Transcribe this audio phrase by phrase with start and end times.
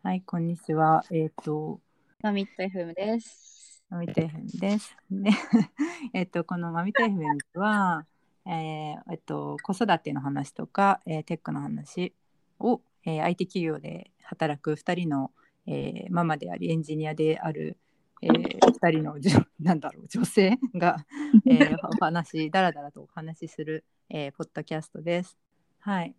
[0.00, 1.04] はい、こんにちは。
[1.10, 1.80] えっ、と、
[2.22, 3.82] マミット FM です。
[3.90, 4.96] マミタ FM です。
[5.10, 5.30] で、
[6.14, 8.06] えっと、このマミタ FM は、
[8.46, 12.14] えーえっと、子育ての話とか、えーテックの話
[12.60, 15.32] を、えー IT 企業で働く2人の、
[15.66, 17.76] えーママでありエンジニアである、
[18.22, 21.04] え2人のじょ なんだろう女性が、
[21.44, 25.36] えー お話だらだらとお話しする、えーポッドキャストです。
[25.80, 26.14] はい。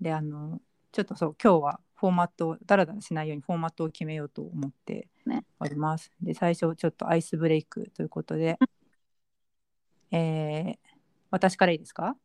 [0.00, 0.60] であの
[0.92, 6.10] ちょっとそう今日はフォーマットをだらだらしないようにフォーマットを決めようと思ってねおります。
[6.20, 8.58] で最初ちょっとアイスブレイクということで、
[10.10, 10.76] えー
[11.30, 12.16] 私からいいですか？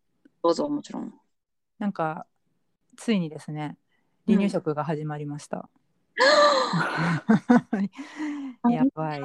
[0.43, 1.11] どうぞ、もちろん。
[1.79, 2.27] なんか
[2.95, 3.75] ついにですね
[4.27, 5.67] 離乳食が始まりました。
[8.69, 9.21] やばい。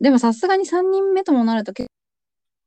[0.00, 1.88] でもさすがに3人目ともなると結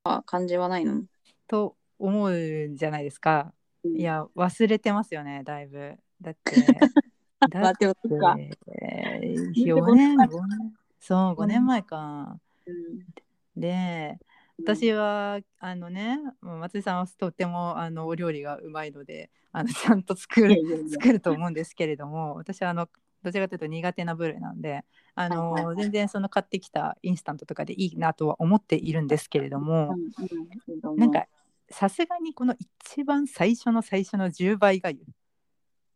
[0.03, 1.03] 構感じはないの？
[1.47, 3.53] と思うんじゃないですか。
[3.83, 5.97] いや忘れてますよねだいぶ。
[6.21, 6.55] だって
[7.49, 8.35] だ待ってよそっか。
[8.39, 12.39] えー、4年5年そう5年前か。
[12.65, 13.59] うん。
[13.59, 14.19] で
[14.59, 22.89] 私はあのね松井さんはとってもあのお料理がうまいのであのちゃんと作る作ると思うんですけれども私はあの
[23.23, 24.83] どちらかというと苦手な部類なんで
[25.15, 25.83] あの、はいはいはい。
[25.83, 31.25] 全然その買ってきたインスタントとかでいいなとは思っているんですけれども、うんうんなんか
[31.69, 34.99] さすがにこの一番最初の最初の10倍がゆ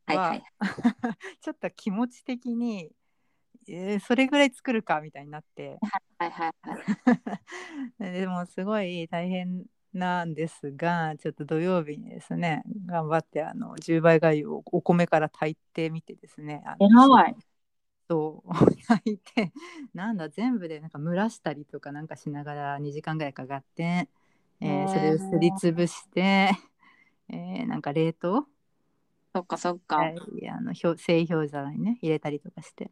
[0.06, 0.44] はいはい。
[1.42, 2.92] ちょっと気持ち的に、
[3.68, 5.80] えーそれぐらい作るかみたいになって。
[6.20, 6.82] はいはいはい
[8.00, 17.36] でもすごい大変なんですがちょっと土曜日にですね頑張ってあの10倍がゆをお米から炊いてみてですねあの偉い。
[18.10, 18.50] そう
[18.88, 19.52] 炊いて
[19.94, 24.10] なんだ全部でなんか蒸らしたりとかなんかしながら2時間ぐらいかかって、
[24.62, 26.52] えーそれをすりつぶして、
[27.30, 28.48] えーなんか冷凍
[29.34, 30.16] そっかそっか、はい、
[30.50, 32.92] あの表製氷皿にね入れたりとかして。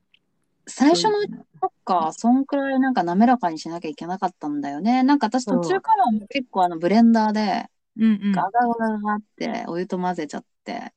[0.68, 1.46] 最初のそういうの。
[1.60, 5.04] そっかそんくらいなんか滑らかにしなきゃいけなかったんだよね。
[5.04, 7.66] なんか私途中からも結構あのブレンダーで
[7.98, 8.32] うんうん。
[8.32, 10.94] ガガガガガってお湯と混ぜちゃってやって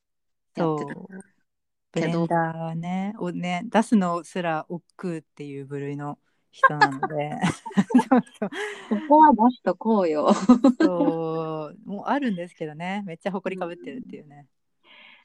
[0.61, 0.79] そう。
[0.79, 0.95] た
[1.93, 6.19] ブレンダーねをね出すのすら億劫っていう部類の
[6.51, 7.41] 人なので。
[8.09, 8.51] そうそう
[8.91, 10.35] ここは出しとこうよ。
[10.81, 11.89] そう。
[11.89, 13.03] もうあるんですけどね。
[13.07, 14.47] めっちゃ埃かぶってるっていうね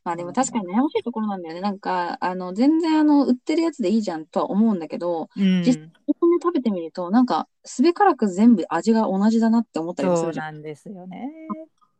[0.07, 1.59] まあでも確かに悩ましいところなんだよね。
[1.59, 5.62] なんか、あの、全然あの、売ってるやつでいいじゃんとは思うんだけど、うん。
[5.66, 10.53] 実際自分で食べてみると、なんか、すべからく全部味が同じだなって思ったりもすそうるじゃん。
[10.53, 11.29] なんですよね。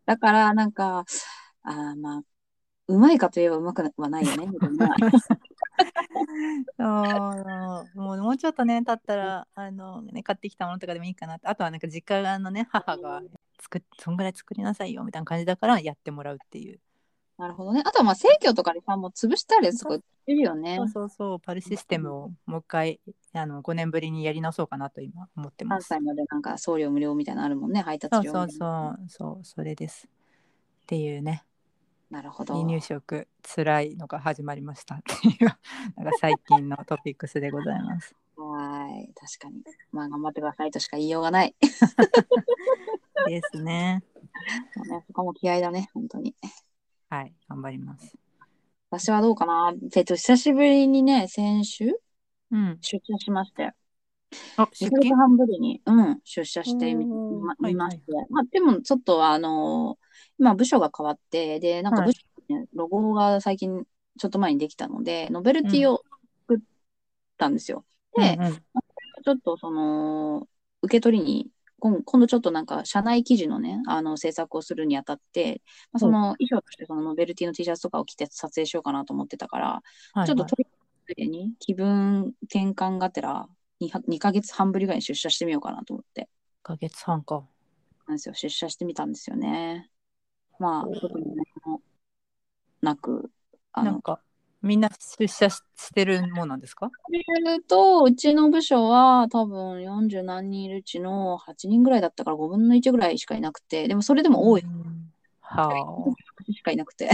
[0.06, 1.04] だから、なんか、
[1.64, 2.22] あーまあ、
[2.88, 4.96] うまいかといえばうまくはないよね、みたいな。
[6.78, 8.00] そう。
[8.00, 13.22] もうもうちょっとね経ったらあの、ね、買ってきたものとかでもいいかなあとはなんか実家のね母が
[13.62, 16.80] 作っそんぐらい作りなさいよみたいな感じだからやってもらうっていう
[17.38, 17.84] なるほどね。
[17.86, 20.84] あとはまあ、生協とかでさ、もう潰してあるやつとかるよねそ。
[20.84, 23.00] うそうそうパルシステムをもう一回
[23.34, 28.50] あの5年ぶりにやり直そうかなと今思ってます関西までなんか送料無料みたいなのあるもんね、配達そうそう。
[28.50, 30.10] そうそうそれですっ
[30.88, 31.44] ていうね
[32.10, 32.54] なるほど。
[32.54, 35.46] 離乳食つらいのが始まりましたっていう
[35.98, 39.14] なんか最近のトピックスでございますはーい。
[39.16, 39.64] 確かに。
[39.92, 41.56] まあ、頑張ってくださいとしか言いようがない。
[43.28, 44.04] ですね、
[45.08, 46.36] そこも気合だね、本当に。
[47.10, 48.16] はい頑張ります。
[48.90, 49.74] 私はどうかな？
[49.96, 51.92] えっと、久しぶりにね、先週？
[52.52, 52.78] うん。
[52.82, 53.72] 出社しまして、
[54.58, 59.98] あ出2ヶ月勤半ぶりに、うん、出社してみおーまはい見まして、まあ、でもちょっとあの
[60.40, 62.08] 今部署が変わって、で、なんかはい。
[62.08, 62.20] 部署
[62.50, 63.86] にね、ロゴが最近
[64.18, 66.02] ちょっと前にできたので、ノベルティを
[66.48, 66.60] 作っ
[67.38, 67.86] たんですよ。
[68.16, 68.54] で、うんうん。
[68.56, 70.48] ちょっとその、
[70.82, 71.50] 受け取りに、
[71.80, 75.62] 今今度ちょっとなんか、社内記事のね、あの、制作をするにあたって、
[75.92, 79.82] まあ、その衣装としてそのノベルティの T シャツとかを着て撮影しようかなと思ってたから、
[80.14, 83.48] はいちょっとはいとりあえずに気分転換がてら
[83.80, 86.28] 2、2ヶ月半ぶりぐらいに出社してみようかなと思って、1
[86.64, 87.44] ヶ月半か。
[88.08, 89.90] なんですよ、出社してみたんですよね。
[90.60, 91.82] まあ特に何も
[92.82, 93.32] なく、
[93.72, 94.20] あのなん、か
[94.62, 96.90] みんな出社ししてるもんなんですか？
[96.90, 105.12] それると、うちの部署は多分40何人いるうちの8人ぐらいだったから5分の1ぐらいしかいなくて、でもそれでも多いうん
[105.42, 106.52] はあ。
[106.52, 107.10] しかいなくて、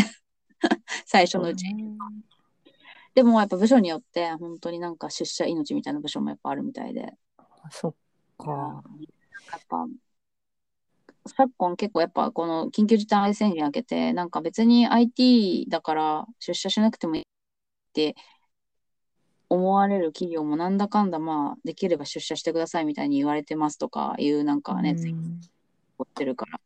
[1.05, 1.65] 最初のうち。
[3.13, 7.13] でもやっぱ部署によって本当になんか出社命みたいな部署もやっぱあるみたいで。
[7.69, 7.93] そっ
[8.37, 8.83] か。
[9.51, 9.85] やっぱ
[11.25, 17.23] 昨今結構やっぱこの緊急事態宣言明けてなんか別に IT だから出社しなくてもいい
[17.93, 18.15] って
[19.49, 25.49] 思われる企業もなんだかんだまあできれば出社してくださいみたいに言われてますとかいうなんかね、うんツ
[26.01, 26.59] ってるから。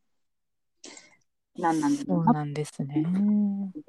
[1.57, 3.03] なんなんそううななんですね。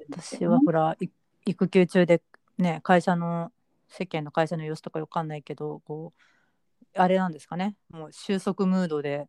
[0.09, 1.07] 私はほらい
[1.45, 2.21] 育休中で
[2.57, 3.51] ね会社の
[3.87, 9.27] 世間の会社の様子とかわかんないけどこうあれなんですかねもう収束ムードで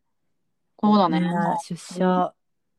[0.77, 1.21] こそうだね
[1.63, 2.35] 出社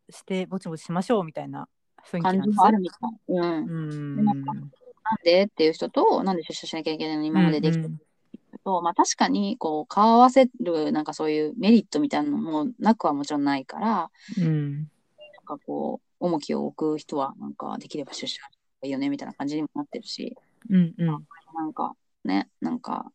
[0.10, 1.68] してぼちぼちしましょうみたいな
[2.12, 3.00] 雰囲気な感じんですもあるみたい。
[3.30, 3.44] うん。
[3.44, 5.44] うんでなんで？
[5.44, 8.01] っていう人と、なんで出社しなきゃいけないのに今までできたうん
[8.63, 14.74] と、まあ確かに、こう、顔合わせる、なんかそういうメリットみたいなのもなくはもちろんないから、うん。
[14.75, 14.86] なん
[15.45, 18.42] かこう、重きを置く人は、なんかできれば出社
[18.83, 20.38] いいよね、みたいな感じにもなってるし、
[20.69, 21.07] うんうん。
[21.07, 23.12] なんかね、なんか、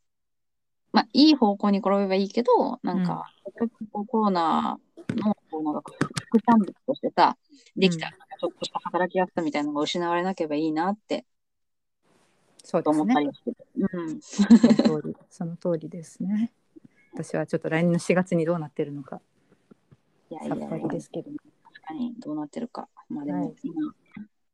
[0.92, 3.30] まあいい方向に転べばいいけど、なんか、
[3.92, 4.80] うコロナ
[5.10, 5.82] の、こうなんか
[6.28, 7.36] 副産物としてさ、
[7.76, 8.12] できた、うん。
[8.12, 11.24] ちょっとした働きやすさみたいなのが失われなければいいなって
[12.66, 13.56] そうですねりはしてる。
[13.94, 14.20] うん。
[14.20, 16.52] その通りその通りですね
[17.14, 19.20] 私はちょっと来年の4月にどうなってるのか
[20.30, 22.88] いやいやいやさっぱりですけど確かにどうなってるか。
[23.08, 23.94] まあでも、はい今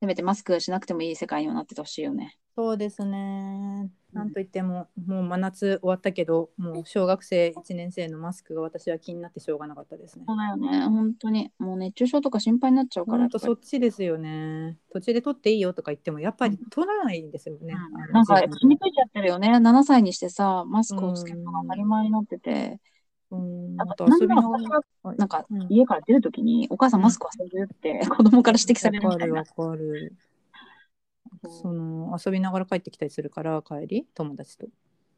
[0.02, 2.36] せめてマスクしなくてもいい世界にはなっててほしいよね。
[2.56, 3.88] そうですね。
[4.12, 10.34] なんといっても、もう真夏終わったけど、もう小学生1年生のマスクが私は気になってしょうがなかったですねそ。
[10.34, 10.86] うだよね。
[10.88, 11.52] 本当に。
[11.60, 13.18] もう熱中症とか心配になっちゃうから。
[13.20, 14.76] 本当そやっっちですよね。
[14.92, 17.74] 途中で取っていいよとか言っても、やっぱり取らないんですよね。
[17.74, 19.50] ぱあのりなんか染みついちゃってるよね。
[19.50, 22.80] 7歳にしてさ、マスクをつけるのが当たり前になってて。
[23.32, 24.42] うん、あなんかと遊びの
[25.16, 25.66] なんかうん。
[25.70, 29.40] 家から出るときに、お母さんマスク忘れてるって 子供から指摘されるみたいな。
[29.40, 29.72] わかるわ。
[29.72, 30.16] かる。
[31.48, 34.66] その遊びながら帰ってきたりするから帰り友達と、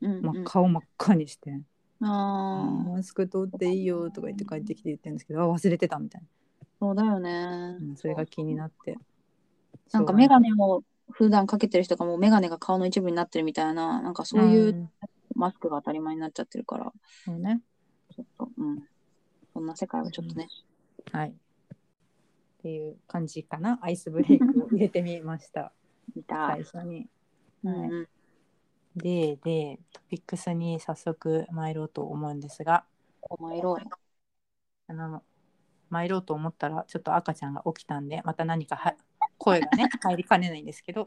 [0.01, 0.23] うんうん。
[0.23, 1.61] まあ、顔真っ赤にして、
[2.01, 2.91] あー。
[2.91, 6.23] マスク取っていいよとか言って帰ってきて言ってるんですけどあ忘れてたみたい
[6.79, 7.47] そうだよね。
[7.47, 8.97] な、うん、それが気になって。
[9.93, 14.91] なんかメガネを普段かけてる人がもうメガネが顔の一部になってるみたいな、なんかそういうん。
[15.35, 16.93] マスクが当たり前になっちゃってるから、
[17.25, 17.61] そうね
[18.15, 18.83] ちょっと、うん。
[19.53, 20.49] そんな世界はちょっとね。
[21.13, 21.33] はいっ
[22.65, 25.71] ていう感じかなアイスブレイクを入れてみました
[26.17, 27.07] 見た最初に
[27.63, 28.09] うんうん。
[28.97, 32.87] ででトピックスに早速参ろうと思うんですが
[33.23, 33.91] お前ろうよ。
[34.87, 35.23] あの
[35.91, 38.95] 参ろうと思ったらちょっと赤ちゃんが起きたんでまた何かは
[39.37, 41.05] 声がね入りかねないんですけど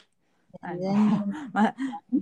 [1.54, 1.76] まあ、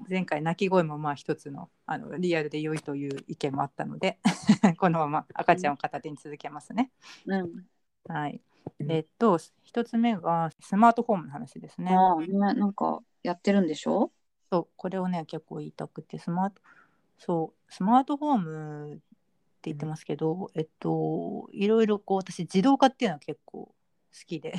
[0.10, 4.20] 前回鳴き声もまあ一つのあのリアルで良いという意見もあったので
[4.78, 6.92] このまま赤ちゃんを片手に続けますね。
[7.26, 7.66] うん。
[8.08, 8.42] はい、
[8.88, 11.96] えっと一つ目がスマートフォームの話ですね。
[11.96, 14.12] ああ、ね、なんかやってるんでしょ？
[14.52, 16.62] そうこれをね結構言いたくてスマート
[17.18, 19.02] そうスマートフォームって
[19.64, 23.74] 言ってますけど、えっといろいろこう私自動化っていうのは結構好
[24.28, 24.54] きで。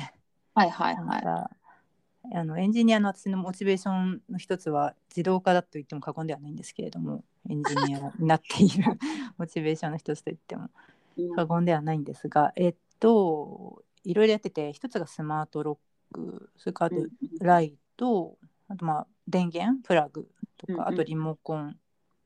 [0.53, 1.66] はいはいはい。
[2.33, 8.83] あのエンジニアの私のモチベーションの一つは自動化だと言っても過言ではないんですけれどもエンジニアになっている
[9.37, 10.69] モチベーションの一つと言っても
[11.35, 15.79] 過言ではないんですがえっといろいろやってて一つがスマートロ
[16.11, 17.07] ックそれからあと
[17.39, 18.37] ライト
[18.67, 21.77] あとまあ電源プラグとかあとリモコン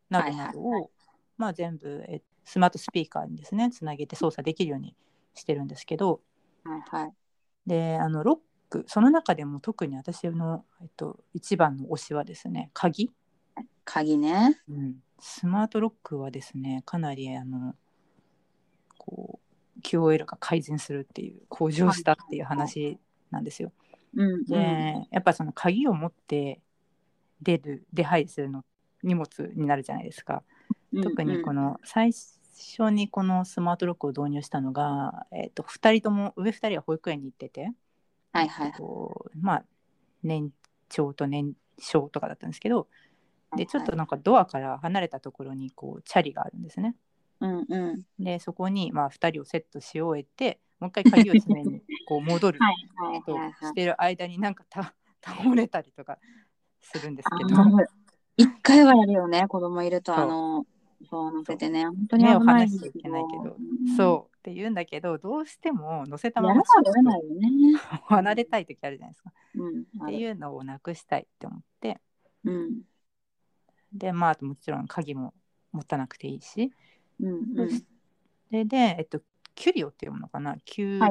[0.09, 0.91] などなどはいを
[1.37, 4.95] まあ全部えスマートスピーカーにですねつなげて操作できるように
[5.33, 6.21] してるんですけど
[6.63, 7.13] はいはい。
[7.65, 8.37] であのロッ
[8.71, 13.11] クその中でも特に私の、えっと、一番の推しはですね鍵、
[13.83, 14.61] 鍵ね。
[14.69, 17.75] うん、スマートロックはですねかなりあの
[18.97, 19.39] こ
[19.77, 22.97] う QOL が改善するっていう向上したっていう話
[23.29, 23.71] なんですよ。
[24.15, 26.61] うんで、やっぱその鍵を持って
[27.41, 28.63] 出る出入りするの
[29.03, 30.43] 荷物になるじゃないですか。
[30.93, 31.03] うん。
[31.03, 31.61] 特にこの。
[31.61, 37.71] の最初にこのスマートロックを導入したのが、えっと2人とも上2人は保育園に行ってて。
[38.31, 38.73] はいはい。
[38.73, 39.65] こうまあ
[40.23, 40.51] 年
[40.89, 42.87] 長と年少とかだったんですけど
[43.55, 46.95] でちょっとなんかドアから離れたところにこうチャリがあるんですね。
[47.39, 48.05] うんうん。
[48.23, 53.37] でそこにまあ2人をセットし終えてもう一回鍵を詰めにこう戻ると。
[53.61, 56.17] してる間になんかた倒れたりとか
[56.81, 57.61] するんですけど
[58.37, 60.65] 一回はやるよね、子供いると、あの、
[61.09, 66.63] そう乗せてね、本当に目を離しちゃいけないけどうんそうって言うんだけどどうしても乗せたまま。
[68.07, 69.31] 離れたい時あるじゃないですか。
[69.55, 69.81] うん。
[70.03, 72.01] っていうのをなくしたいって思って
[72.43, 72.81] うん。
[73.93, 75.33] でまあもちろん鍵も
[75.71, 76.71] 持たなくていいし
[77.19, 77.69] うんうん。
[77.69, 77.83] そ
[78.51, 79.21] れで、えっと、
[79.55, 81.07] キュリオっていうものかな？QRIO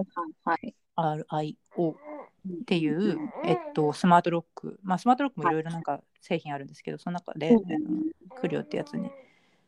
[1.92, 7.64] っていう、えっと、スマートロック、まあ、スマートロックもいろいろなんか製品あるんですけど、その中で、うん
[8.40, 9.10] クリオってやつに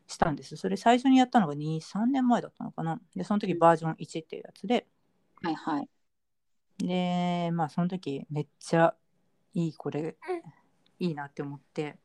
[0.07, 0.57] したんです。
[0.57, 3.01] それ最初にやったのが2、3年前だったのかな。
[3.15, 4.87] で、その時バージョン1っていうやつで、
[5.43, 5.89] はいはい。
[6.79, 8.95] で、まあ、その時めっちゃ
[9.55, 10.17] いい、これ、
[10.99, 11.99] いいなって思って、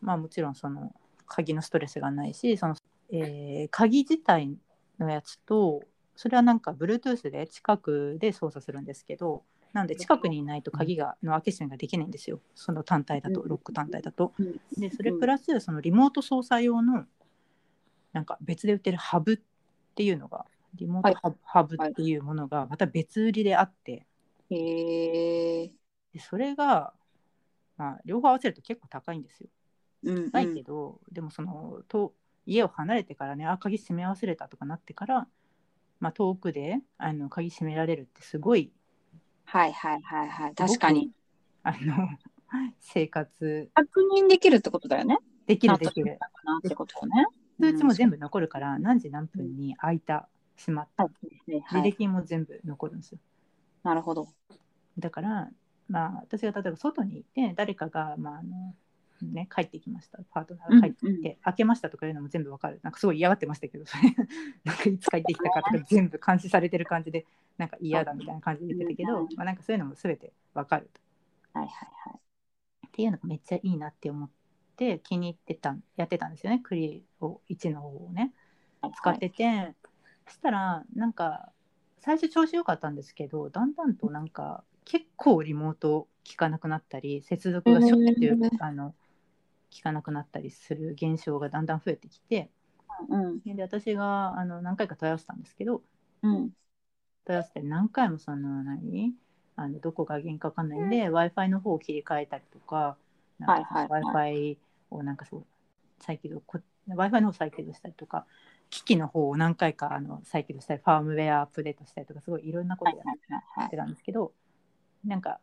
[0.00, 0.94] まあ、もちろんその
[1.26, 2.76] 鍵のストレスがないし、その、
[3.10, 4.56] えー鍵自体
[4.98, 5.82] のやつと、
[6.14, 9.44] それはなんか Bluetooth で近くで操作するんですけど、
[9.76, 14.32] なので近くにいないと鍵がの開け閉めができないんですよその単体だとうんロック単体だと。
[14.38, 17.04] うんでそれプラスそのリモート操作用の
[18.16, 19.38] なんか別で売ってるハブっ
[19.94, 24.06] ていうのがリモートハブ,、ハブっていうものがまた別売りであって
[24.48, 25.70] へえ。
[26.14, 26.94] でそれが、
[27.76, 29.48] まあ、両方合わせると結構高いんですよ。
[30.04, 30.30] うんうん。
[30.30, 32.14] 高いけど、でもそのと
[32.46, 35.28] 家を離れてからねあ鍵閉め忘れたとかなってから、
[36.00, 38.72] まあ、遠くであの鍵閉められるってすごい
[39.44, 40.54] はいはいはいはい。
[40.54, 41.10] 確かに。
[41.62, 42.08] あの
[42.80, 45.18] 生活確認できるってことだよね。
[45.46, 47.26] できるできるかなってことよね。
[47.60, 48.16] 通知も全部。
[48.16, 51.12] 部残るから何時何分に開いた閉まったはい。
[51.70, 53.18] 履歴も全部残るんですよ
[53.82, 54.28] なるほど。
[54.98, 55.50] だから
[55.88, 58.74] まあ私が例えば外にいて誰かがまああの
[59.22, 64.14] ね帰ってきましたパートナーが帰ってきて、開けましたとかいうのも全部わかるなんかすごい嫌がってましたけどそれ
[64.64, 67.26] なんかいつ帰ってきたかとか全部監視されてる感じで
[67.58, 71.00] なんか嫌だみたいな感じで言ってたけど、うんまあ、なんかそういうのも全てわかると
[71.52, 72.20] はいはいはい。
[72.86, 74.30] っていうのがめっちゃいいなって思っ
[74.76, 76.60] て気に入ってたやってたんですよね。
[76.60, 78.32] クリを1の方をね。
[78.94, 79.74] 使ってて、
[80.26, 81.50] そしたらなんか
[81.98, 88.94] 最初調子良かったんですけどだんだんとなんか結構リモート効かなくなったり接続がしょっちゅう、あの
[89.74, 92.50] 効かなくなったりする現象がだんだん増えてきて。
[93.08, 95.82] うんで私があの何回か問い合わせたんですけど
[96.22, 96.50] うん。
[97.24, 99.14] 問い合わせて何回もその何？
[99.56, 102.96] あのどこが原因か分かんないんで w i f i の方を切り替えたりとか
[103.38, 104.58] なんかはいはい w i f i
[105.02, 105.46] なんかそう
[106.00, 108.26] 再起動 w i f i の方再起動したりとか
[108.70, 113.02] 機器の方を何回かあの再起動したりファームウェアアップデートしたりとかすごいいろんなことや
[113.66, 114.32] ってたんですけど
[115.04, 115.40] なんか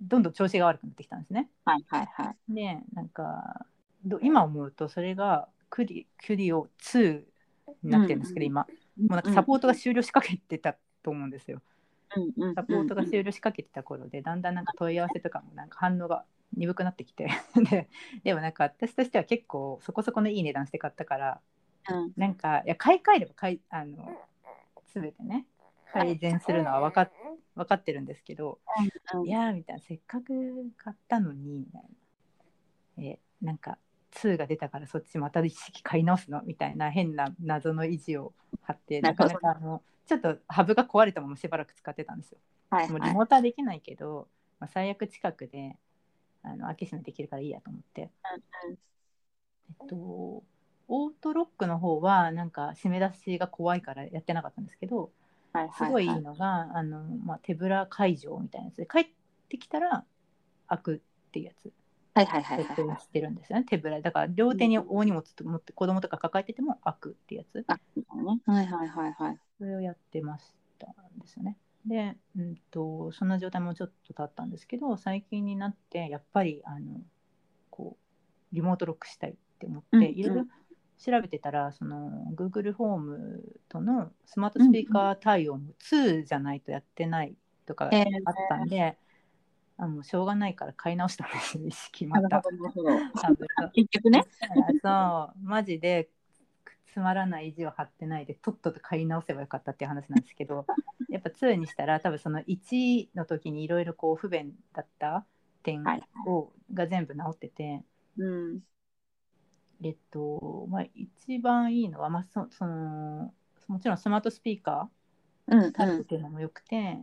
[0.00, 1.48] どんどん調子が悪くなってきたんですね。
[1.64, 2.54] はいはいはい。
[2.54, 3.66] でなんか
[4.22, 7.22] 今思うとそれがクリクリオ2
[7.82, 8.66] になってるんですけど、うん今
[8.98, 11.60] もうなんかサポートが終了しかけてたと思うんですよ。
[12.54, 17.28] サポートが終了しかけてた頃でだんだんなんか問い合わせとかもなんか反応が鈍くなってきて。
[17.70, 17.88] で
[18.24, 21.40] でもなんか私としては結構そこそこのいい値段して買ったから
[21.88, 22.12] うん。
[22.16, 24.18] なんかいや買い替えれば買いあの
[24.86, 25.46] 全てね
[25.92, 27.12] 改善するのは分かっ
[27.54, 28.82] 分かってるんですけど、う
[29.22, 30.32] んいやーみたいなせっかく
[30.76, 31.88] 買ったのにみたいな。
[32.98, 33.78] えなんか
[34.10, 36.42] 2が出たからそっちまた一式買い直すの？
[36.42, 42.38] みたいな変な謎の意地を張ってなかなかあのちょっとハブが壊れたまましばらく使ってたんですよ。
[42.88, 43.06] もうリはい。
[43.08, 43.14] はい。
[43.14, 45.76] モートはできないけど、まあ、最悪近くで
[46.46, 48.10] あの開け閉めできるからいいやと思って、
[48.66, 48.76] うん
[49.68, 55.10] えっと、オートロックの方はなんか締め出しが怖いからやってなかったんですけど
[55.52, 59.06] はいすごいいいのが、あのまあ、手ぶら解錠みたいなやつで帰っ
[59.48, 60.04] てきたら
[60.68, 61.72] 開くっていうやつ
[62.14, 62.96] はいはいはい設はいはい。
[62.96, 68.40] 定してるんですよね手ぶらだから両手に大荷物と持って子供とか抱えてても開くっていうやつうね。
[68.46, 69.38] はいはいはいはい。
[69.58, 71.56] それをやってましたんですよね。
[71.86, 77.00] で、うん、とそんな状態もちょっと経ったんですけど最近になってやっぱりあの
[77.70, 77.96] こ
[78.52, 80.44] うリモートロックしたいって思って、うんいろいろ
[80.98, 87.34] 調べてたらその Google ホームとのスマートスピーカー対応も2じゃないとやってない
[87.66, 87.92] とかあっ
[88.48, 88.96] たんで、
[89.76, 92.42] あもうしょうがないから買い直したんですよ意識また。
[93.74, 94.24] 結局ね。
[94.82, 96.08] そうマジで
[96.96, 100.64] つまらない意地を張ってないでとっとと買い直せばよかったっていう話なんですけど
[101.10, 105.26] やっぱ2にしたら多分その1の時にいろいろこう不便だった
[105.62, 107.84] 点はいを、が全部直ってて
[108.16, 108.24] う
[108.54, 108.62] ん。
[109.84, 113.34] えっとまあ一番いいのは、まあ、そその
[113.68, 114.88] もちろんスマートスピーカ
[115.48, 116.94] うんータイプっていうのもよくて、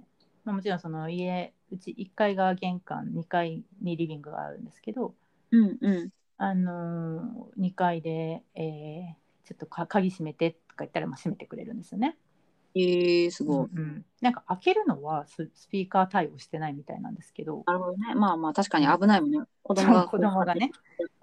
[0.43, 5.13] まあ、もちろんその家うち1階が玄関2階にリビングがあるんですけど
[5.51, 6.11] うんうん。
[6.37, 12.17] あのー、2階で、えーちょっとか鍵閉めてとか言ったらまあ閉めてくれるんですよね。
[12.75, 13.69] ええすごい。
[13.75, 18.15] うん、なんか開けるのはススピーカー対応してないみたいなんですけど、なるほどね。
[18.15, 19.39] まあまあ確かに危ないもんね。
[19.61, 20.71] 子供が子供がね、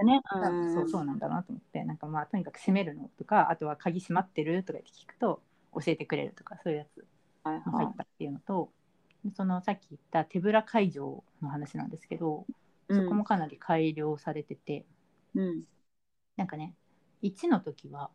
[0.04, 0.20] ね。
[0.30, 5.42] 多分そうそうなんだなと思ってなんかまあとにかく閉めるのとかあとは鍵閉まってるとか言って聞くと
[5.74, 7.04] 教えてくれるとかそういうやつ
[7.42, 8.70] はいが入ったっていうのと、
[9.34, 12.46] そのさっき言った手ぶら解錠の話なんですけど、
[12.88, 14.84] そこもかなり改良されてて。
[15.34, 15.62] うん。
[16.36, 16.74] なんかね
[17.22, 18.10] 1の時は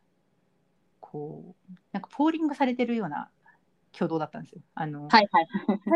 [1.12, 3.30] こうなんかポーリングされてるような
[3.94, 4.62] 挙動だったんですよ。
[4.74, 5.48] あの、はいはい。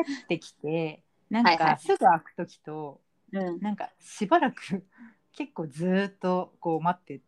[0.05, 3.01] 帰ってきてなんはいはいかすぐ開く時と、
[3.33, 3.59] うん。
[3.59, 4.61] なんかしばらく
[5.33, 7.21] 結構ずーっとこう待って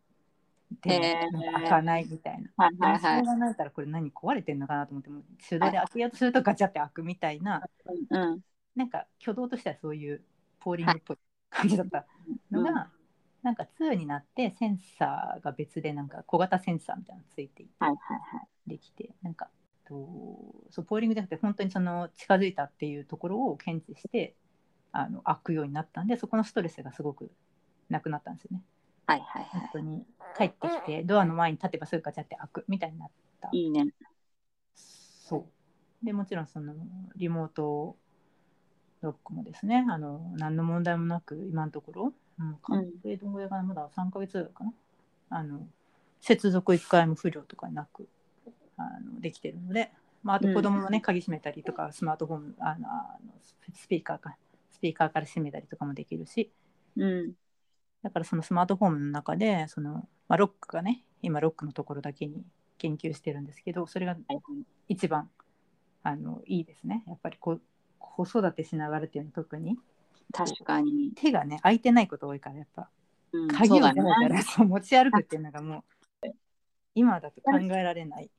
[0.80, 2.50] て、へー開かないみたいな。
[2.56, 3.38] はいはいはいでもしょう。
[3.40, 7.62] がないからこれ何壊れてんのかなと思っても手動で開けようとするとガチャって開くみたいな、
[8.10, 8.40] うん。
[8.74, 10.24] なんか挙動としてはそういう
[10.60, 11.18] ポーリングっぽい
[11.50, 12.06] 感じだった
[12.50, 12.90] のが、
[13.42, 17.98] なんか2になってセンサーが別でなんか小型センサーみたいなのついていて、はいはい
[18.36, 18.70] はい。
[18.70, 19.48] できてなんか
[19.86, 19.94] と
[20.70, 24.34] そうポーリングじゃなくて本当にその近づいたっていうところを検知して
[24.92, 27.30] あの開くようになったんでそこのストレスがすごく
[27.88, 28.62] なくなったんですよね。
[29.06, 30.06] はいはいは本当に
[30.38, 33.48] 帰ってきてドアの前に立てばすぐガチャって開くみたいになった。
[33.52, 33.58] い。
[33.58, 33.86] いいね。
[34.74, 35.48] そ
[36.02, 36.74] うでもちろんその
[37.16, 37.96] リモート
[39.00, 43.32] ロックもですねあの何の問題もなく今のところ、うん、完成どん。
[43.32, 44.72] ぐらいかなまだ3ヶ月ぐらいかな。
[45.30, 45.66] あの
[46.20, 48.08] 接続1回も不良とかなく
[48.76, 49.90] あのできてるので、
[50.22, 53.32] まあ、あと子供もね、鍵閉めたりとかスマートフォンあのあの
[53.74, 54.36] スピーカーか
[54.70, 56.50] スピーカーから閉めたりとかもできるし。
[56.96, 57.32] うん。
[58.02, 59.92] だからそのスマートフォンの中でその、
[60.28, 62.44] まあ、ロックがね今ロックのところだけに
[62.78, 64.16] 研究してるんですけどそれが
[64.88, 65.30] 一番
[66.02, 67.04] あのいいですね。
[67.06, 67.60] やっぱりこ
[67.98, 69.78] 子育てしながらっていうのは特に
[70.32, 71.12] 確かに。
[71.14, 72.88] 手がね空いてないこと多いからやっぱ。
[73.32, 73.94] うん、鍵をそうだね。
[73.94, 75.84] じゃらじゃらそう持ち歩くっていうのがも
[76.24, 76.28] う
[76.94, 78.30] 今だと考えられない。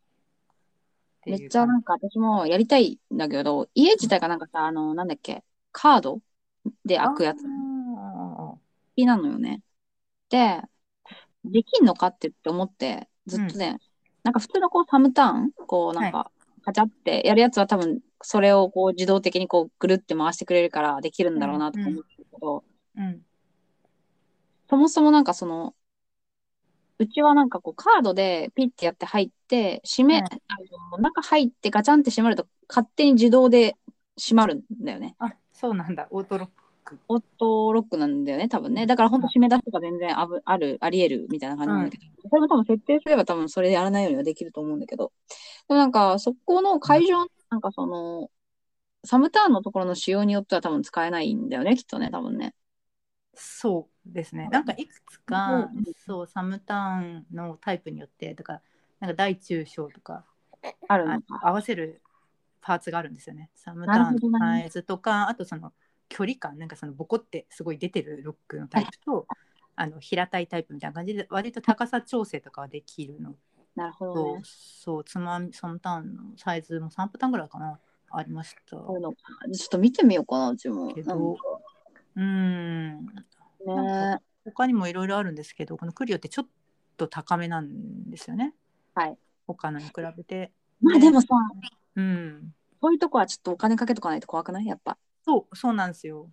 [1.24, 6.20] ていうめっちゃなんか私もやりたいんだけど、家自体がなんかさ、あの、なんだっけ、カード
[6.86, 7.40] で開くやつ。
[7.98, 8.56] あ
[8.96, 9.62] きなのよね。
[10.30, 10.62] で、
[11.46, 13.80] できんのかってって思って、ずっとね、
[14.24, 16.32] なんか普通のこうサムターン、こうなんか、
[16.64, 23.22] カチャってやるやつは多分、それをこう自動的にこうぐるって回してくれるからできるんだろうなとか思ってるけど、ーうん。
[24.70, 25.76] そもそもなんかその、
[27.00, 30.24] うちはなんかこうカードでピッてやって入って、閉め、うん。
[30.24, 30.30] あ
[30.98, 33.76] の中入ってガチャンって閉まると勝手に自動で
[34.18, 35.16] 閉まるんだよね。
[35.20, 36.08] あそうなんだ。
[36.10, 37.00] オートロック。
[37.08, 38.86] オートロックなんだよね、多分ね。
[38.86, 45.12] だから本当閉め出しとか全然あぶある、あり得るみたいな感じなんだけど、それも多分設定すれば多分それでやらないようにはできると思うんだけど、
[45.68, 48.32] でもなんかそこの会場、なんかその、
[49.06, 52.56] サムターンのところの仕様によっては多分使えないんだよね、きっとね、多分ね。
[53.36, 54.50] そうですね。
[54.52, 58.62] なんかいくつか、うんそう、サムターンのタイプによって、だから、
[59.02, 60.26] なんか大中小とか、
[60.88, 61.06] あある。
[61.44, 62.02] 合わせる
[62.60, 63.52] パーツがあるんですよね。
[63.54, 65.74] サムターンのサイズとか、あとその
[66.10, 69.28] 距離感、なんかそのボコってすごい出てるロックのタイプと、
[69.76, 73.36] あの平たいタイプみたいな感じで、割と高さ調整とかはできるの
[73.76, 74.42] なるほどと、ね。
[74.44, 77.80] そう、つまみ、サムターンのサイズも3パターンぐらいかな、
[78.12, 78.62] ありました。
[78.62, 80.94] ちょっと見てみようかな、うちも。
[80.94, 81.38] けど、
[82.16, 83.06] うーん、
[83.66, 84.18] かね。
[84.46, 86.48] 他にもいろいろあるんですけどこのクリオってちょっ
[86.98, 88.54] と高めなんですよね。
[88.94, 89.18] はい。
[89.48, 90.52] 他のに比べて。
[90.82, 91.28] まあでもさ、
[91.96, 92.54] うん。
[92.82, 94.66] そういうとこはちょっとお金かけとかないと怖くない？
[94.66, 94.98] やっぱ。
[95.26, 96.30] そうそうなんですよ。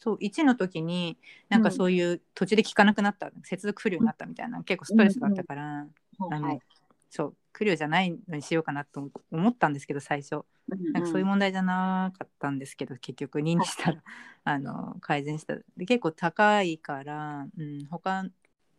[0.00, 1.18] そう1の時に
[1.48, 5.88] なんかそういう途中で効かなくなった、接続不良になったみたいな結構ストレスだったから、はい
[6.30, 6.60] あのはい。
[7.08, 10.44] そうクリオじゃないのにしようかなと思ったんですけど最初。
[10.68, 14.02] なんかそういう問題じゃなかったんですけど、結局認知したら
[14.44, 15.56] あの改善した。
[15.76, 18.24] で結構高いから、うん、他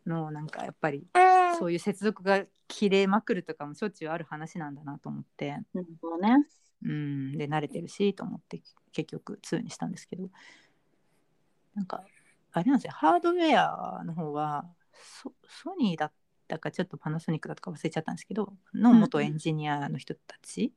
[0.06, 1.06] のなんかやっぱり
[1.60, 6.48] そういう接続が切れまくるとかもしょっちゅうある話なんだなと思って、なるほどね。
[6.84, 8.62] うん、で慣れてるしと思って
[8.94, 10.30] 結局2にしたんですけど。
[11.76, 12.04] なんか
[12.54, 12.94] あれなんですよ。
[12.94, 16.12] ハードウェアの方はソソニーだっ
[16.52, 20.74] たかちょっとパナソニックだったか忘れちゃったんですけどの元エンジニアの人たち、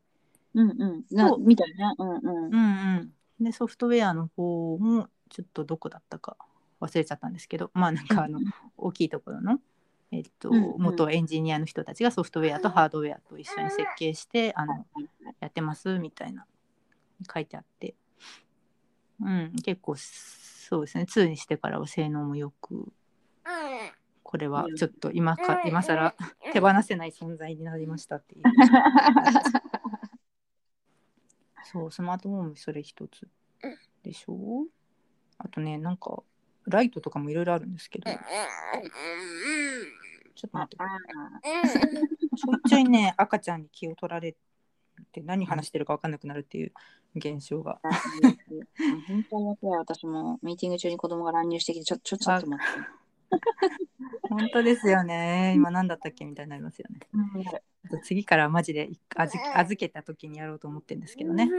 [0.55, 1.17] うんうん。
[1.17, 1.41] なそう。
[1.41, 1.95] みたいね。
[1.99, 2.27] うんうん。
[2.27, 6.37] うんうん、でソフトウェアの方もちょっとどこだったか
[6.81, 8.39] 忘れちゃったんですけどまあなんかあの
[8.77, 9.59] 大きいところの、
[10.13, 10.83] えっとうんうん。
[10.83, 14.87] 元エンジニアの人たちがソフトウェアとハードウェアと一緒に設計してあの
[15.41, 16.47] やってますみたいな
[17.33, 17.95] 書いてあって、
[19.21, 21.05] うん、結構そうですね。
[21.05, 22.93] 2にしてからは性能もよく
[24.25, 26.13] これはちょっと今か今更
[26.53, 28.43] 手放せない存在になりましたっていう。
[31.63, 33.29] そうスマートフォンそれ一つ
[34.03, 34.67] でしょ？
[35.39, 36.23] あとねなんか
[36.67, 38.11] ライトとかもいろいろあるんですけど。
[38.11, 40.77] ちょっと待って。
[42.37, 44.35] ちょいちょいね赤ちゃんに気を取られ
[45.13, 46.73] て何話してるか分かんなくなるっていう
[47.15, 47.81] 現象が。
[49.09, 52.81] 本当に私もミーティング中に子供が乱入してきてちょちょちょっと待って。
[54.29, 55.53] 本当ですよね。
[55.55, 57.01] 今何だったっけみたいになりますよね。
[57.93, 58.03] うん。
[58.03, 61.51] 次からマジで預預けた時にやろうと思ってるんですけどね。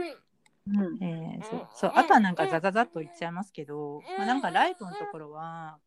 [0.68, 1.02] うん。
[1.02, 5.78] えーそうそうあとはなんかザザザっと言っちゃいますけど、まあ、なんかライトのところは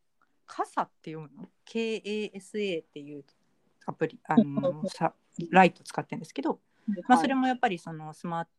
[0.45, 3.25] 傘って読むの ?KASA っていう
[3.85, 5.13] アプリあのさ
[5.51, 6.59] ライト使ってるんですけど、
[7.07, 8.49] まあ、それもやっぱりそのスマート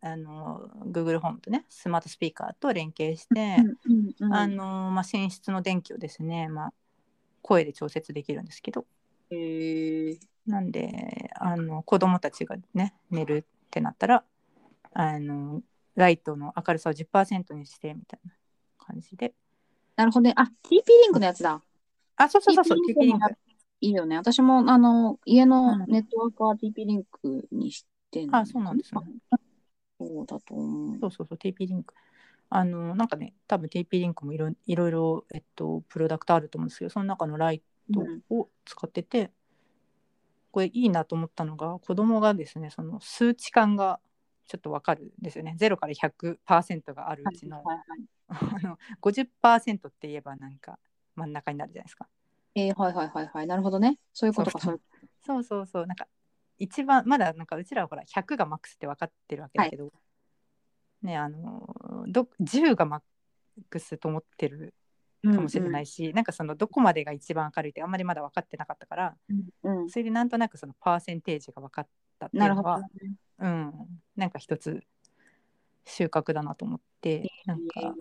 [0.00, 3.56] あの Google ホームとねスマートスピーカーと連携して、
[3.86, 6.72] うんうんうんあのまあ、寝室の電気をですね、まあ、
[7.42, 8.84] 声で調節できるんですけど
[9.30, 14.24] へーなんであの子供たちがね寝るってなったら
[14.92, 15.62] あの
[15.96, 18.32] ライトの明るさを10%にしてみたいな
[18.78, 19.34] 感じで
[19.98, 20.32] なるほどね。
[20.36, 21.60] あ、TP リンクのやつだ。
[22.16, 23.34] あそうそうそうそう TP リンク
[23.80, 24.16] いいよね。
[24.16, 29.00] 私も、あの、家のうんネットワークは TP リンクにしてんあそうなんですね。
[29.98, 30.98] そうだと思う。
[31.00, 31.94] そうそうそう TP リンク
[32.50, 39.30] あのなんかね多分 TP リンクもいろいろいろ、えっと、プロダクトあると思うんですけどその中のライトを使ってて、
[40.50, 44.00] これいいなと思ったのが子供がですねその数値感が
[44.46, 47.84] ちょっとわかるんですよね0から100%があるうちの,、はいはい
[48.28, 50.78] あの50%って言えばなんか
[51.16, 52.06] 真ん中になるじゃないですか。
[52.54, 53.46] えー、はいはいはいはい。
[53.46, 53.98] なるほどね。
[54.12, 54.58] そういうことか。
[54.60, 54.80] そう
[55.24, 56.06] そうそうそうなんか
[56.58, 59.92] 一番まだなんかうちらはほら100がマックスって分かってるわけだけど、
[61.02, 63.00] ねあのど10がマッ
[63.70, 64.74] クスと思ってる
[65.24, 69.14] かもしれないし、なんかそのどこまでが一番明るいってあんまりまだ分かってなかったから
[69.64, 69.90] うんうん。
[69.90, 72.80] それでなんとなくそのパーセンテージが分かったっていうのは、
[73.38, 73.72] うん、
[74.16, 74.82] なんか一つ
[75.88, 77.94] 収穫だなと思ってなんか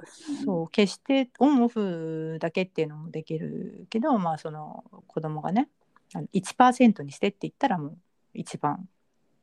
[0.44, 5.70] そう決してオンオフだけっていうのもできるけどまあその子供がね
[6.14, 7.98] あの1%にしてって言ったらもう
[8.38, 8.88] 一番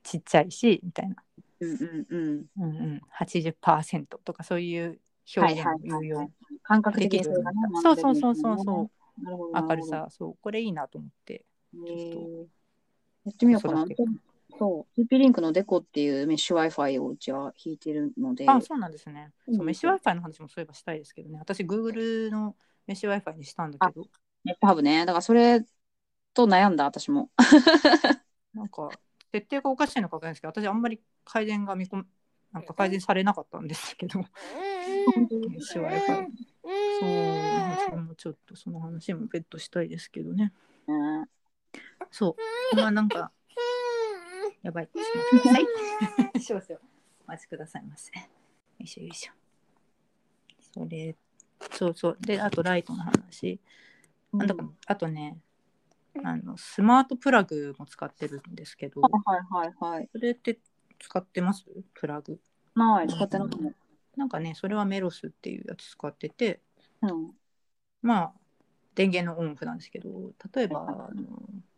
[0.03, 1.17] ちっちゃいしみたいな、
[1.61, 2.47] うんうんうん。
[2.59, 5.01] うんうん、80%とかそういう
[5.37, 6.31] 表現を言うように
[6.63, 7.25] 感覚で的に
[7.83, 8.91] そうそうそうそうそう。
[9.55, 9.85] 明る。
[9.85, 12.45] さそうこれいいなと思ってえー
[13.25, 13.87] やってみようかな。
[14.59, 15.01] そう。
[15.01, 18.49] TP リンクのデコっていうメッシュ Wi-Fi をうちは引いてるので。
[18.49, 22.55] あそうなんですね、うんそうメッシュ Wi-Fi の話もそういえばしたいですけどね私 Google の
[22.87, 24.07] メッシュ Wi-Fi にしたんだけど
[24.45, 25.07] ネットハブね。
[25.07, 25.65] だからそれ
[26.35, 27.31] と悩んだ、私も。
[28.55, 28.91] なんか
[29.33, 32.07] 設定がおかしいのかわかんないですけど私あんまり改善が見込む
[32.53, 36.29] なんか改善されなかったんですけどメッシュ Wi-Fi
[37.01, 40.53] そうそれもちょっとその話も別途したいですけどね。
[40.87, 41.27] ね
[42.11, 42.37] そ
[42.73, 42.77] う。
[42.77, 43.33] まあなんか
[44.63, 44.89] やばい。
[44.89, 46.81] ちょっと待ってください少々。
[47.27, 48.13] お待ちくださいませ。
[48.17, 48.23] よ
[48.79, 49.33] いしょよいしょ。
[50.73, 51.17] それ
[51.73, 52.19] そうそう。
[52.21, 53.61] であとライトの話。
[54.33, 54.47] なん。
[54.47, 55.39] だかあとね
[56.23, 59.13] あのスマートプラグも使ってるんですけどはい
[59.51, 60.09] はいはいはい。
[60.13, 60.59] それって
[60.99, 61.65] 使ってます？
[61.95, 62.39] プラグ？
[62.75, 64.19] はい、使ってなかった。
[64.19, 66.61] なんかねそれはメロスっていうやつ使ってて
[67.03, 67.31] うん。
[68.03, 68.33] まあ
[68.95, 71.25] 電源のオンオフなんですけど例えばあの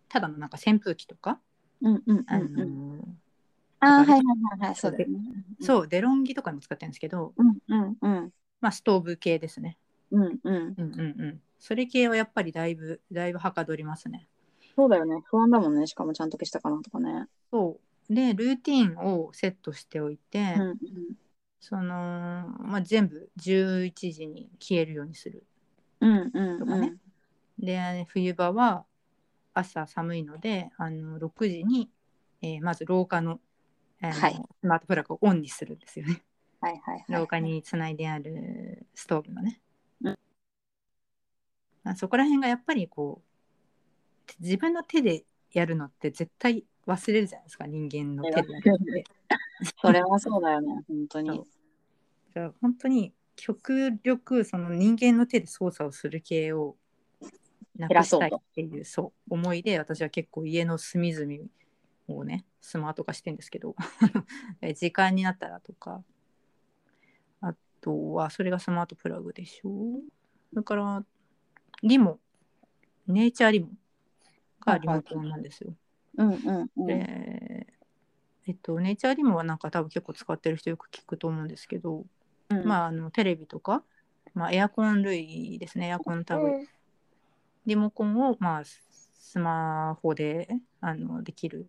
[0.08, 1.40] ただのなんか扇風機とか、
[1.80, 3.18] うんうんあのうんうん。
[3.80, 4.22] ああ、はいはいは
[4.56, 4.74] いはい。
[4.74, 5.18] そうだよね。
[5.60, 8.30] そうデロンギとかにも使ってるんですけど、うんうんうん。
[8.60, 9.76] まあ、ストーブ系ですね。
[10.16, 10.74] うんうん。
[10.76, 11.40] うんうんうん。
[11.58, 14.28] それ系はやっぱりだいぶだいぶはかどりますね。
[14.76, 15.22] そうだよね。
[15.26, 15.86] 不安だもんね。
[15.86, 17.26] しかもちゃんと消したかなとかね。
[17.50, 20.76] そうでルーティンをセットしておいて、うんうん。
[21.60, 25.44] その、まあ、全部11時に消えるようにする。
[26.00, 26.94] うんうんとかね
[27.58, 28.84] で冬場は
[29.54, 31.90] 朝寒いのであの6時に、
[32.42, 33.40] えーまず廊下の
[34.02, 36.22] あの、はいスマートプラグをオンにするんですよね。
[36.60, 37.20] はいはいはい。
[37.20, 39.60] 廊下につないであるストーブのね。
[41.94, 49.04] そこら辺がやっぱりこう自分の手でやるのって絶対忘れるじゃないですか人間の手でやるって。
[49.80, 50.82] それはそうだよね。
[50.86, 51.44] 本当に
[52.60, 56.76] 本当に極力その人間の手で操作をする系を
[57.76, 61.32] なくしたいっていうそう思いで私は結構家の隅々
[62.08, 63.74] をねスマート化してるんですけど
[64.74, 66.02] 時間になったらとか
[67.40, 70.00] あとはそれがスマートプラグでしょ
[70.50, 71.04] それから
[71.82, 72.18] リモ
[73.06, 73.68] ネイチャーリモ
[74.60, 75.74] がリモコンなんですよ。
[76.16, 76.86] うんうんうん。
[76.86, 77.66] で
[78.46, 82.04] えっとネイチャーリモはなんか多分結構使ってる人よく聞くと思うんですけど、
[82.50, 82.64] うん。
[82.64, 83.82] まああのテレビとか、
[84.34, 85.88] まあ、エアコン類ですね。
[85.88, 86.52] エアコンタブ。
[87.66, 90.48] リモコンをまあスマホで
[90.80, 91.68] あのできる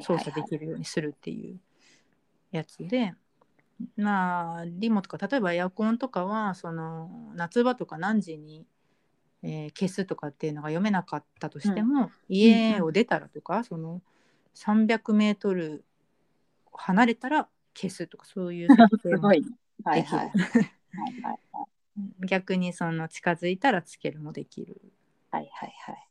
[0.00, 1.58] 操作できるようにするっていう
[2.52, 3.14] やつで、
[3.96, 8.64] まあリモとか例えばエアコンとかはその夏場とか何時に、
[9.44, 14.00] えー消すとかっていうのが読めなかったとしても、家を出たらとか、その
[14.54, 15.84] 300メートル
[16.72, 19.48] 離れたら消すとかそういう設定も すごいね。
[19.84, 20.28] はいできるはい。
[20.28, 20.34] はい
[21.22, 21.38] はい
[22.26, 24.80] 逆にその近づいたらつけるもできる。
[25.30, 26.08] はいはいはい。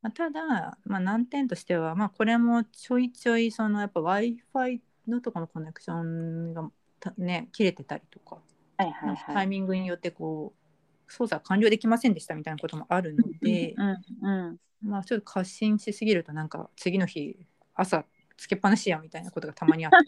[0.00, 8.40] まあ、ただ、まあ、難点としては、まあ、これもちょいちょいそのやっぱ w i f i のとかのコネクションがたね切れてたりとか、
[8.76, 9.18] はいはいはい。
[9.34, 10.67] タイミングによってこう
[11.08, 14.58] 操作完了できませんでしたみたいなこともあるので、うんうん。
[14.82, 17.36] まあ、ちょっと過信しすぎるとなんか次の日
[17.74, 18.04] 朝
[18.36, 19.98] つけっぱなしやみたいなことがたまにあって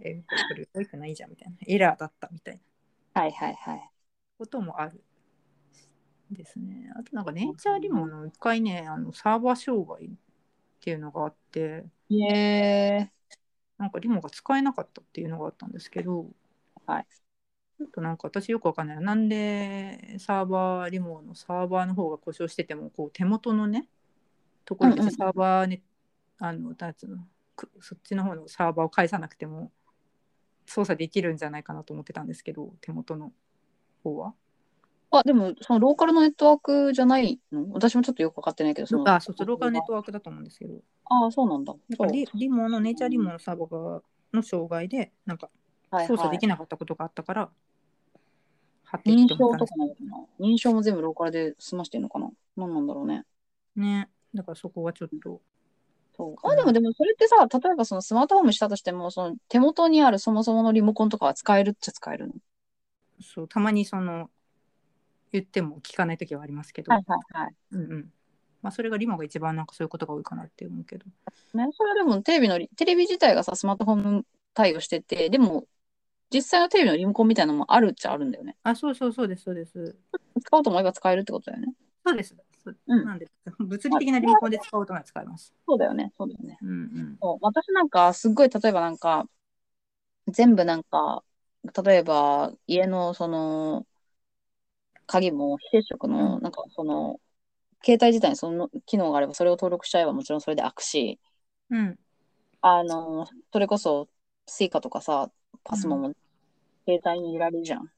[0.00, 0.24] えこ
[0.56, 2.60] れ動いてないじゃんみたいなエラーだったみたい
[3.14, 3.90] なはいはいはい。
[4.38, 5.02] こともある
[6.30, 6.92] ですね。
[6.96, 10.10] あとなんかネイチャーリモの一回ねあのサーバー障害っ
[10.80, 11.84] ていうのがあって
[13.78, 16.30] なんかリモが使えなかったっていうのがあったんですけど、
[16.86, 17.06] はい
[17.80, 19.00] ちょっとなんか私よくわかんない。
[19.00, 23.88] なんでサーバーリモのサーバーの方が故障しててもこう手元のね
[24.66, 25.80] ところうんうんでサーバーね、
[26.38, 29.72] あのなんつうのくそっちの方のサーバーを返さなくても
[30.66, 33.32] 操作できるんじゃないかなと思ってたんですけど手元の
[34.04, 34.34] 方は。
[35.12, 37.66] あ、でも、そのローカルのネットワークじゃないの？
[37.72, 40.74] 私もちょっとよくわかってないけど、そのあそうそうローカルネットワークだと思うんですけど。
[41.06, 41.74] ああ、そうなんだ。
[41.88, 45.50] なんかリリモのネイチャーリモのサーバーがの障害でなんか
[45.90, 47.50] はい操作はいできなかったことがあったから、
[49.04, 52.30] 認って思ったんです証とかなのかな認証も全部ローカルで済ましてんのかな？
[52.56, 53.24] 何なんだろうね。
[53.76, 55.40] ねだからそこはちょっと
[56.16, 56.34] そう。
[56.46, 62.34] あ、でも、でもそれってさ、例えばそのスマートフォンしたとしても、その手元にあるそもそものリモコンとかは使えるっちゃ使えるの？
[63.22, 64.30] そうたまにその
[65.32, 67.54] 言っても聞かない時はありますけど、はいはいはい。
[67.72, 68.12] うんうん
[68.62, 71.06] まあ、それがリモが一番なんかそういうことが多いかなって思うけど
[71.54, 75.64] ね、それはでもテレビのリ、テレビ自体がさ、スマートフォン対応してて、でも、
[76.32, 78.56] 実際のテレビのリモコンみたいなのもあるっちゃあるんだよね。
[78.62, 79.96] あそうそうそうですそうです。
[80.40, 81.72] 使おうと思えば使えるってことだよね。
[82.06, 82.36] そうです。
[82.64, 83.26] そううんなんで
[83.58, 85.54] 物理的なリモコンで使おうとなら使えます。
[85.66, 86.12] そうだよね。
[86.16, 86.58] そうだよね。
[86.62, 87.18] うんうん。
[87.20, 87.38] そう。
[87.42, 89.24] 私なんか、すっごい、例えばなんか、
[90.28, 91.24] 全部なんか、
[91.84, 93.86] 例えば、家のその、
[95.06, 97.20] 鍵も非接触の、なんかその、
[97.84, 101.20] 携帯自体にその機能があれば、それを登録しちゃえばもちろんそれで開くし、
[101.70, 101.98] うん。
[102.62, 104.08] あの、それこそ、
[104.46, 105.30] Suica とかさ、
[105.64, 106.12] PASMO も
[106.86, 107.90] 携帯に入れられるじゃん。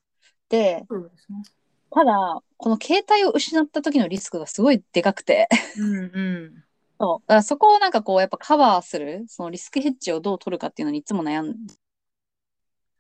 [0.49, 1.43] で、そうですね
[1.91, 6.65] ただ、この携帯を失った時のリスクがすごいでかくて、うんうん
[6.99, 7.19] そう。
[7.27, 11.75] だからそこをなんかこう、やっぱカバーする、そのリスクヘッジをどう取るかっていうのにいつも悩んで、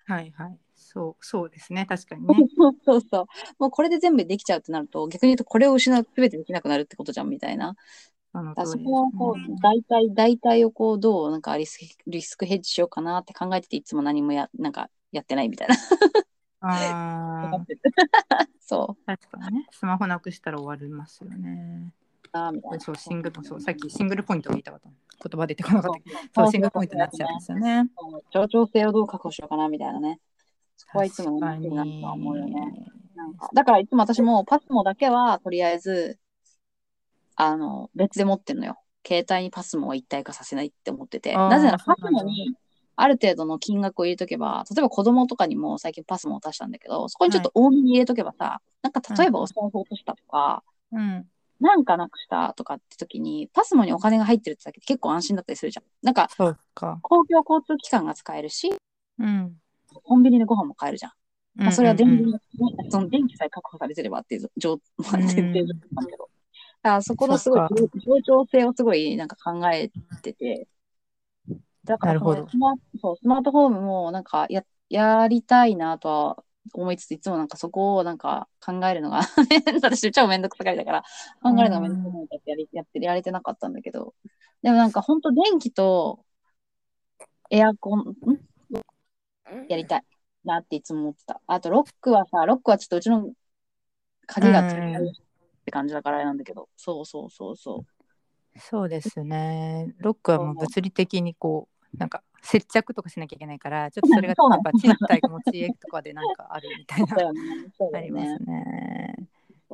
[0.07, 2.35] はいはいそうそうですね確かにね
[2.85, 3.27] そうそう。
[3.59, 7.77] もうこれで全部できちゃうってなると、逆に言うとこれを失うと全てできなくなるってことじゃんみたいな。
[8.33, 15.77] そのそこをこう、大体、大体をこう、どうなんかリスク、リスクヘッジしようかなって考えてて、いつも何もや、なんかやってないみたいな。
[16.61, 17.64] あー
[18.61, 19.07] そう。
[19.07, 21.92] 確かにねスマホなくしたら終わりますよね
[22.33, 22.81] あーみたいな。
[22.81, 27.90] そうシングルそうさっきシングルポイントが言いたかった言葉出てこなかったけどそうシングルポイントになっちゃうんですよね
[28.31, 30.21] 協調性をどう確保しようかなみたいなね。
[30.77, 32.87] そこはいつも思うよね。
[33.55, 36.18] だからいつも私もパスモだけはとりあえず、
[37.37, 38.79] あの、別で持ってるのよ。
[39.07, 41.35] 携帯にパスモは一体化させないって思ってて。
[41.35, 42.55] なぜならパスモに
[42.97, 51.27] ある程度の金額を入れとけば、例えば子供とかにも最近パスモを出したんだけど、そこにちょっと多めに入れとけばさ、なんか例えばお財布落としたとか、うん
[51.61, 55.85] なんかなくしたとかって時に、パスモにお金が入ってるってだけで結構安心だったりするじゃん。
[56.03, 58.73] なんか公共交通機関が使えるし、
[59.18, 59.53] うん
[60.03, 61.12] コンビニでご飯も買えるじゃん。
[61.55, 62.38] まあ、それは電うんうん
[62.85, 66.29] 気、その電気さえ確保されてればっていう状、まあ、うん前提なんだけど。
[66.83, 67.68] だからそこのすごい
[68.05, 69.90] 協調性をすごいなんか考え
[70.23, 70.66] てて、
[71.85, 79.23] だからスマそうスマートフォームもなんかややりたいなとは思いつつ、いつもなんかそこをなんか考えるのが
[79.81, 81.03] 私超めんどくさがりだから、
[81.42, 84.14] 考えるのがめんどくさくてやりやってやれてなかったんだけど、
[84.62, 86.25] でもなんか本当電気と
[87.51, 88.14] エアコン、ん？
[89.68, 90.05] やりたい
[90.45, 91.40] なっていつも思ってた。
[91.47, 93.31] あと、ロックはさ、ロックはちょっとうちの
[94.27, 95.12] 鍵がついてる
[95.62, 97.85] って感じだからあれなんだけど、そうそうそうそ
[98.59, 99.94] そうですね。
[99.98, 107.40] ロックはもう物理的にこうなんか接着とかしなきゃいけないから、ちょっとそれがやっぱ賃貸持ち家とかでなんかあるみたいな ね。
[107.94, 108.42] あります。
[108.42, 109.14] ね。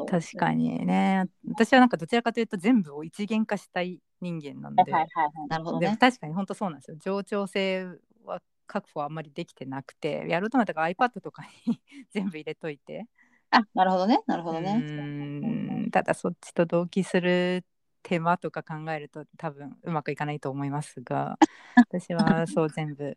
[0.06, 1.24] 確かにね。
[1.48, 5.48] 私はなんかどちらかというと全部を一元化したい人間なので、はいはいはいはい。
[5.48, 5.98] なるほどでもね。
[5.98, 6.96] 確かに本当そうなんですよ。
[7.00, 7.86] 冗長性
[8.24, 13.06] は確保はあんまりできてなくて、やろうと思ったら iPad とかに 全部入れといて。
[13.50, 14.20] あ、なるほどね。
[14.26, 14.84] なるほどうね。
[14.86, 17.64] ーんただそっちと同期する
[18.02, 21.38] 手間とか考えると多分うまくいかないと思いますが
[21.76, 23.16] 私はそう全部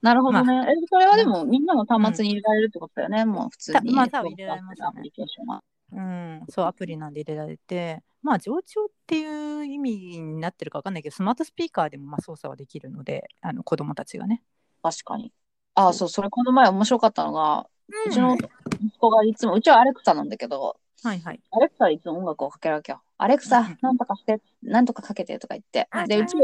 [0.00, 0.66] なるほどね。
[0.68, 3.24] え、それはでもみんなの端末に入れられるってことだよね。
[3.24, 3.78] もう普通に。
[3.78, 5.62] たまあ多分入れられますよねアプリケーションは。
[5.92, 14.42] うんそうアプリなんで入れられてまあ冗長っていう意味になってるか分かんないけどスマートスピーカーでもまあ操作はできるのであの子供たちがね。
[14.82, 15.32] 確かに。
[15.74, 17.66] あ、そう、それこの前面白かったのが、
[18.06, 21.40] うちの息子がいつも、うちはアレクサなんだけど、はいはい。
[21.50, 23.02] アレクサでいつも音楽をかけるわけよ。
[23.18, 26.08] アレクサうん、なんとかして、なんとかかけてとか言ってはい。
[26.08, 26.34] で、うち、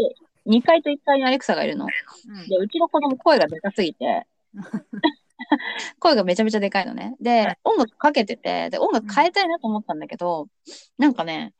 [0.46, 1.86] 2階と1階にアレクサがいるの。
[1.86, 4.26] うんで、うちの子供声がでかすぎて、
[5.98, 7.14] 声がめちゃめちゃでかいのね。
[7.18, 10.48] はでい、音楽かけてて、で、音楽変えたいなと思ったんだけど、
[10.98, 11.52] なんかね、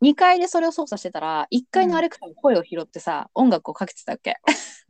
[0.00, 4.36] 2階でそれを操作してたら、1階のアレクサの声を拾ってさ、音楽をかけてたわけ。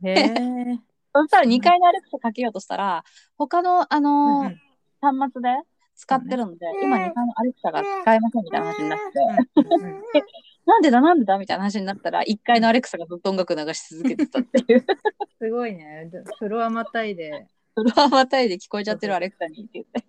[0.03, 0.79] へえ。
[1.15, 3.03] そしたら2階のアレクサかけようとしたら、
[3.37, 4.55] 他の、あのー
[5.01, 5.49] 端末で
[5.95, 10.23] 使ってるので、うん今2階のアレクサが使えませんみたいな話になって、
[10.65, 14.85] なんでだなんでだみたいな話になったら、1階のアレクサがずっと音楽流し続けてたっていう。
[15.39, 16.09] すごいね。
[16.39, 17.47] フロアまたいで。
[17.75, 20.03] フロアまたいで聞こえちゃってるアレクサにって言って。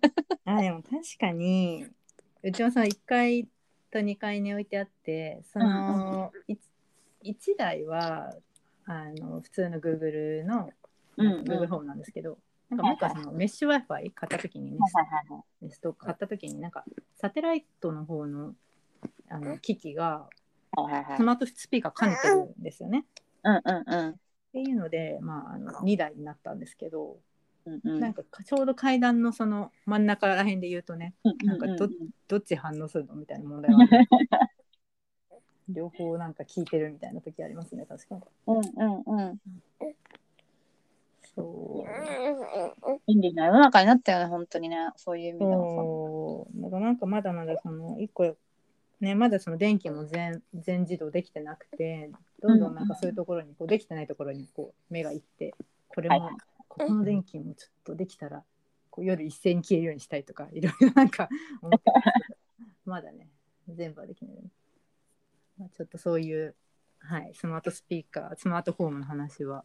[0.45, 1.85] あでも確かに
[2.41, 3.47] うちもさ1階
[3.91, 6.31] と2階に置いてあってその、
[7.23, 8.33] 1台は
[8.85, 10.71] あの普通の Google の
[11.17, 11.41] うんうん。
[11.43, 12.37] Google ホームなんですけど、
[12.69, 16.83] なんかもう一個はそのメッシュ Wi-Fi 買った時にね、はいはいはいネスト買った時になんか
[17.15, 18.53] サテライトの方の
[19.29, 20.27] あの機器が
[21.17, 23.05] スマートスピーカー兼ねてるんですよね。
[23.43, 24.13] うんうんうんっ
[24.53, 27.17] ていうので、まあ、あの2台になったんですけど、
[27.65, 27.99] うんうん。
[27.99, 31.91] なんかちょうど階段のその真ん中ら辺で言うとねなんかどうん
[32.27, 33.79] どっち反応するのみたいな問題は
[35.69, 38.21] 両方なんか聞いてるみたいな時ありますね確かに。
[38.47, 39.41] うんうんうん。
[41.37, 42.99] そう。
[43.07, 44.77] 便利な世の中になったよね、本当にね。
[44.95, 45.51] そういう意味では。
[45.51, 46.61] そう。
[46.61, 48.35] だからなんかまだまだその一個
[48.99, 52.09] ねまだその電気も全全自動できてなくて
[52.41, 55.53] どんどんなんかそういうところにこうできてないところにこう目がいって
[55.87, 56.33] これも、はい。
[56.67, 58.43] ここの電気もちょっとできたら
[58.89, 61.29] こう夜一斉に消えるようにしたいとかいろいろなんか
[61.61, 61.91] 思って
[62.85, 63.29] ままだね
[63.69, 64.35] 全部はできない、
[65.59, 66.55] まあ、ちょっとそういう、
[66.99, 69.63] はい、スマートスピーカースマートフォームの話は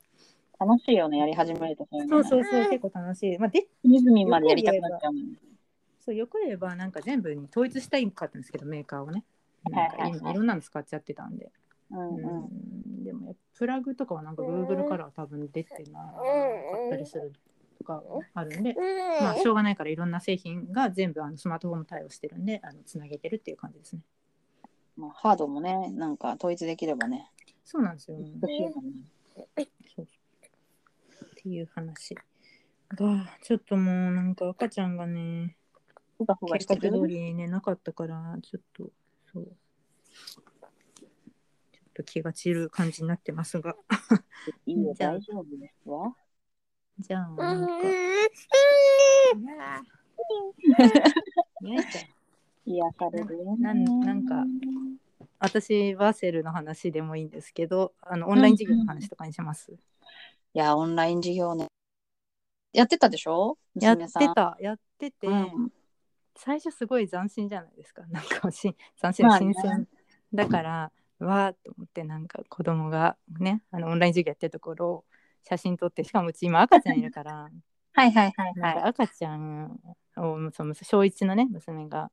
[0.64, 2.24] 楽しいよね、やり始めるとそういうの、ね。
[2.24, 5.38] そうそうそう結構楽しい、まあ、で隅々までやりたくなっちゃうもんね。
[6.04, 9.24] そうよく言えばなんか全部に統一したいかったんですけどメーカーをね。
[9.64, 10.00] なんかはいはい。
[10.00, 11.50] はい今いろんなの使っちゃってたんで、
[11.90, 12.24] うんうん。
[12.24, 12.28] う
[13.00, 13.04] ん。
[13.04, 16.18] でもプラグとかはなんか Google からは多分出てなか
[16.86, 17.32] ったりする
[17.78, 18.02] とか
[18.34, 18.74] あるんで、
[19.20, 24.02] まあしょうがないからいろんな製品が全部あのスマートフォン対応してるんであのつなげてるっていう感じですね。
[24.96, 27.30] まあ、ハードもね、なんか統一できればね。
[27.64, 28.84] そうなんですよ、美しいもん。
[28.86, 30.06] ねそう
[31.42, 35.56] っていう話がちょっともうなんか赤ちゃんがね
[36.16, 36.66] ふがふが計。
[36.68, 38.90] 画通りねなかったからちょっと
[39.32, 39.44] そう。
[39.44, 43.74] ちょっと気が散る感じになってますが。
[44.66, 46.14] いい大丈夫ですわ。
[47.00, 47.72] じゃあなんか。
[52.64, 53.62] 癒されるよ、ね。
[53.62, 53.84] なん。
[54.00, 54.24] なん。
[54.24, 54.44] か
[55.40, 57.30] 私バーセルの話でもいいん。
[57.30, 59.72] ですけどあのオンライン授業の話とかにします、
[60.54, 61.68] いや、オンライン授業ね。
[62.72, 63.58] やってたでしょ？
[63.74, 64.06] やって。
[64.34, 65.72] たやってて、うん
[66.34, 69.88] 最初すごい斬新じゃないですかなんかし斬新まあね新鮮
[70.32, 75.04] だからわーっと思ってなんか子供がねあのオンライン授業やってるところを
[75.46, 77.50] 写真撮ってしかもうち今赤ちゃんいるから
[77.92, 79.78] はいはいはいは赤ちゃん
[80.16, 82.10] をその小1のね娘が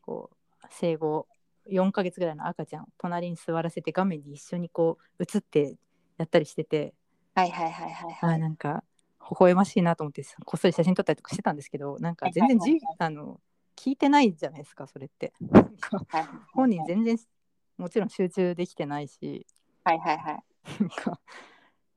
[0.00, 1.28] こう生後
[1.70, 5.76] 4ヶ月ぐらいの赤ちゃんを隣に座らせて画面に一緒にこう映って
[6.18, 7.01] やったりしてて、い。
[7.34, 8.38] はいはいはいはいあはい。
[8.38, 8.84] ーなんか
[9.20, 13.40] 微笑ましいなと思ってこっそり写真撮ったりとかしてたんですけどなんか全然じ、あの
[13.76, 15.32] 聞いてないじゃないですかそれって。
[16.52, 17.16] 本人全然
[17.78, 19.46] もちろん集中できてないし
[19.84, 20.42] はいはいはい。
[20.80, 21.18] なんか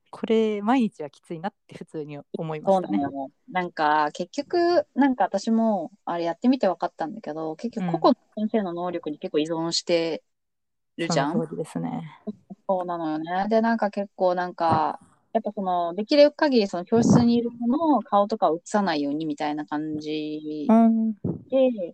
[0.10, 10.24] これ毎日はきついなって普通に思いましたねそうなんか結局、なんか私もあれやってみて分かったんだけど、結局うん個々の先生の能力に結構依存して
[10.98, 11.34] るじゃん。
[11.34, 12.20] その通りですね。
[12.68, 13.48] そうなのよね。
[13.50, 15.00] で、なんか結構なんか、
[15.36, 21.14] やっぱその、できる限りその教室にいる子の顔とかを映さないようにみたいな感じうん
[21.50, 21.94] で、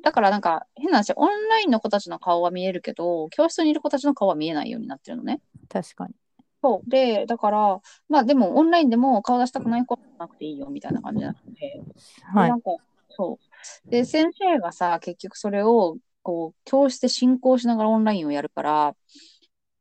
[0.00, 5.40] だからなんか変な話、オンラインの子たちの顔は見えるけど、教室にいる子たちの顔は見えないようになってるのね。
[5.68, 6.14] 確かに。
[6.62, 6.88] そう。
[6.88, 11.82] で、だから、まあでもオンラインでも顔出したくない子はなくていいよみたいな感じなので、で
[12.22, 12.70] はいなんか、
[13.08, 13.40] そ
[13.86, 13.90] う。
[13.90, 18.96] で、先生がさ、結局それを、こう、教室で進行しながらオンラインをやるから、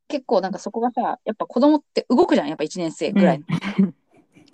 [0.07, 3.41] 結構なんかそこがさ、やっぱ子供って動くじゃん、やっぱ1年生ぐらい。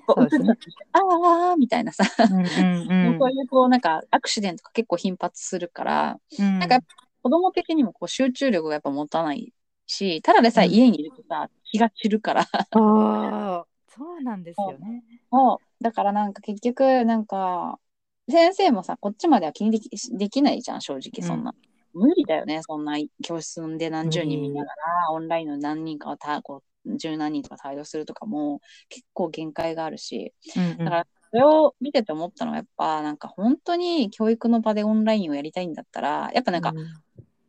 [0.05, 0.45] こそうですね。
[0.49, 0.55] う
[0.93, 6.59] あーあーみたいなさ、うんうん そういうこうなんかアクシデントが結構頻発するから、うん。
[6.59, 6.79] なんか
[7.23, 9.53] 子供的にもこう集中力がやっぱ持たない
[9.85, 10.73] し、ただでさえうん。
[10.73, 15.03] 家にいるとさ、気が散るから、ああそうなんですよね。
[15.31, 15.83] そう。
[15.83, 17.79] だからなんか結局なんか、
[18.29, 21.53] 先生もさ、こっちまでは気にできできないじゃん、正直そんな。
[21.93, 30.77] 無理だよね、そんな教室で何十人見ながら、オンラインの何人かをたこう十何人とか対応するとかも結構限界があるし、うんうん。
[30.79, 36.87] だからそれを見てて思ったのはやっぱなんか本当に教育の場でオンラインをやりたいんだったら、やっぱなんかうん。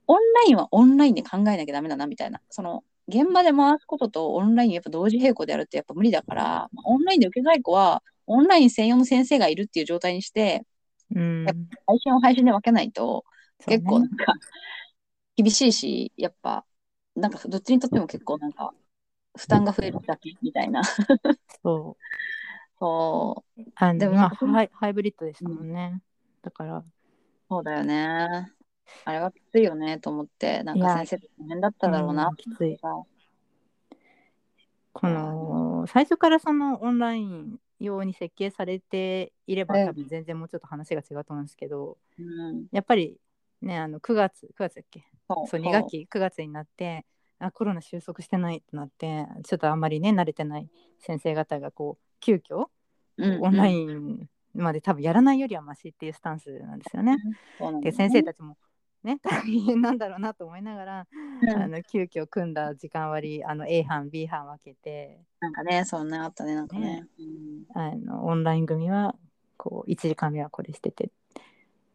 [0.09, 10.65] オンラインはオンラインで考えなきゃダメだなみたいな、その現場で回すこととオンラインやっぱ同時並行でやるってやっぱ無理だから、まあオンラインで受けたい子はオンライン専用の先生がいるっていう状態にして、
[11.15, 11.47] うん。
[11.87, 13.25] 配信を配信で分けないと
[13.71, 13.77] ね。
[13.79, 14.35] 結構なんか
[15.37, 16.65] 厳しいし、やっぱ
[17.15, 18.73] なんかどっちにとっても結構なんか
[19.37, 20.83] 負担が増えるだけみたいな。
[21.63, 22.03] そう。
[22.79, 26.03] そう、あでもまあハイハイブリッドでしたもんね。
[26.43, 26.85] だから。
[27.49, 28.53] そうだよね。
[29.05, 32.29] あれはきついよねと思って、なんか先生大変だっただろうな。
[32.29, 32.77] うんきつい。
[32.79, 32.89] さ
[34.95, 39.87] この最初からそのオンライン用に設計されていればうん。
[39.87, 43.17] 多分全然もうちょっと話が違うと思うんですけど、うん、やっぱり
[43.63, 45.05] ねあの9月9月だっけ？
[45.29, 47.07] そうそう2学期9月になって
[47.39, 52.67] あコロナ収束してないってなってちょっとあんまりね慣れてない先生方がこう急遽
[53.17, 57.17] うんオンラインまで多分やらないよりはマシっていうスタンスなんですよね。
[57.83, 58.57] で先生たちも
[59.03, 61.07] ね 大変なんだろうなと思いながら、
[61.57, 65.21] あの急遽組んだ時間割あの A 班 B 班分けて。
[65.41, 67.01] なんかね、そうね、あったね、なんかね。
[67.01, 67.09] ね。
[67.75, 69.17] あのオンライン組は
[69.57, 71.11] こう1時間目はこれしてて。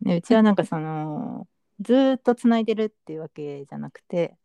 [0.01, 1.47] でうちはなんかその
[1.81, 4.35] ずーっとつないでるっていうわけじゃなくて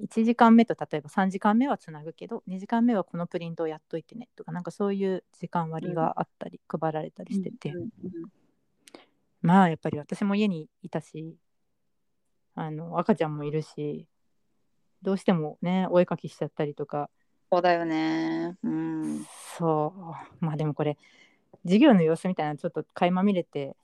[0.00, 7.74] 1時間目と例えば3時間目はつなぐけど2時間目はこのプリントをやっといてねとかなんかそういう時間割があったり配られたりしてて、
[9.42, 11.36] まあやっぱり私も家にいたし
[12.54, 14.06] あの赤ちゃんもいるし
[15.02, 17.10] どうしてもねお絵かきしちゃったりとか。
[17.52, 18.56] そうだよね。
[18.62, 19.26] うん。
[19.58, 19.94] そ
[20.40, 20.44] う。
[20.44, 20.96] まあでもこれ
[21.64, 23.76] 授業の様子みたいなのちょっと垣間見れて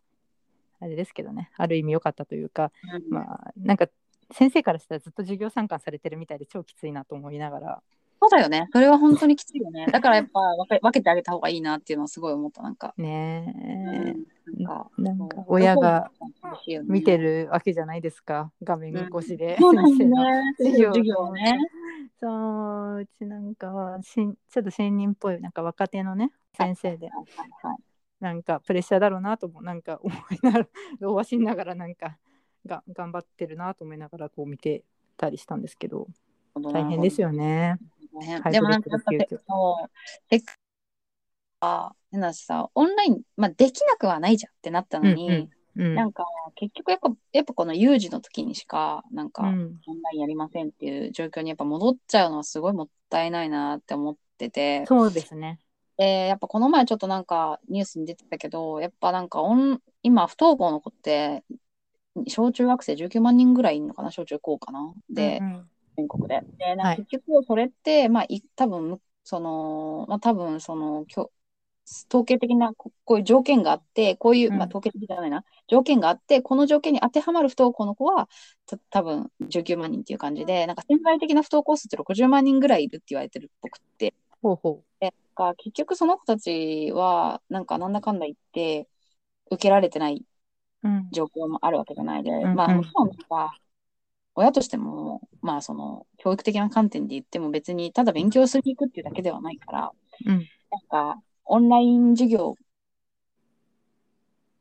[0.80, 2.72] あれですけどねある意味良かったというか
[3.08, 3.86] まあなんか
[4.32, 7.82] 先生からしたらずっと授業参観されてるみたいで超きついなと思いながら
[8.20, 8.68] そうだよね。
[8.72, 9.86] それは本当にきついよね。
[9.92, 12.62] だからやっぱ分け 分けてあげた方がいいなっていうのはすごい思った。
[12.62, 12.94] なんか。
[12.96, 13.54] ね
[14.08, 14.26] うん
[14.96, 16.10] なんか親が
[16.84, 20.08] 見てるわけじゃないですか画面越しで、そうなん先。
[20.56, 21.58] 授業授業をね。
[22.20, 27.76] そううちなんかはしんちょっと新任っぽいなんか若手のね先生ではいはいはい
[28.20, 30.68] なんかプレッシャーだろうなともなんか思いながら
[31.10, 32.16] おわしながらなんか
[32.64, 34.84] が頑張ってるなと思いながらこう見て
[35.16, 36.08] たりしたんですけど
[36.54, 37.76] 大変ですよね。
[38.12, 40.46] ねでもなんかやっぱテック
[41.60, 49.78] は変なしさオンライン、まあ、できなくはないじゃんってなったのに、うんなんか結局やっぱやっぱこの有事の時にしかなんか、うん。
[49.86, 54.86] オンラインやりませんっていう状況にやっぱ戻っちゃうのはすごいもったいないなって思ってて。
[54.86, 55.58] そうですね。
[55.96, 61.44] でやっぱこの前ちょっとなんかニュースに出てたけどやっぱなんかオン今不登校の子って
[62.26, 64.94] 小中学生19万人ぐらいいるのかな小中高かな。
[65.10, 65.70] で、うんうん。
[65.96, 66.40] 全国で。
[66.58, 66.96] で、なんかはい。
[66.96, 71.04] 結局それって、まあ、い多分その、まあ、多分その、
[72.10, 74.58] 統計的なここういう条件があって、こういう、うん。
[74.58, 78.28] まあ、統計的じゃないな、条件があって、この条件に当てはまる不登校の子は、
[78.66, 88.88] た多分19万人っていう感じで、なんか潜在的な不登校数って60万人ぐらいいるって言われてるっぽくって、ほうほでなんか結局その子たちは、なんかなんだかんだ言って、
[89.52, 90.24] 受けられてない
[91.12, 93.56] 状況もあるわけじゃないで、んうんまあもちろんさ、
[94.34, 99.92] 親としても、まあその教育的な観点で言っても別にただ勉強しに行くっていうだけではないから、
[100.26, 100.48] うん。
[100.70, 102.56] なんかオンライン授業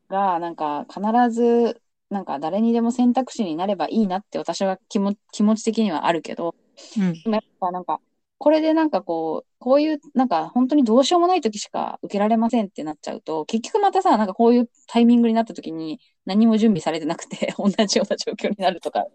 [0.10, 1.02] がなんか必
[1.32, 6.56] ずなんか誰にでも選択肢になればいいなって私は気も気持ち的にはあるけど、
[6.98, 7.14] うん。
[7.14, 8.00] でもやっぱなんか
[8.38, 19.08] これでなんかこう、こういうなんか本当にどうしようもない時しか受けられませんってなっちゃうと、結局またさ、なんかこういうタイミングになった時に何も準備されてなくて 同じような状況になるとかっ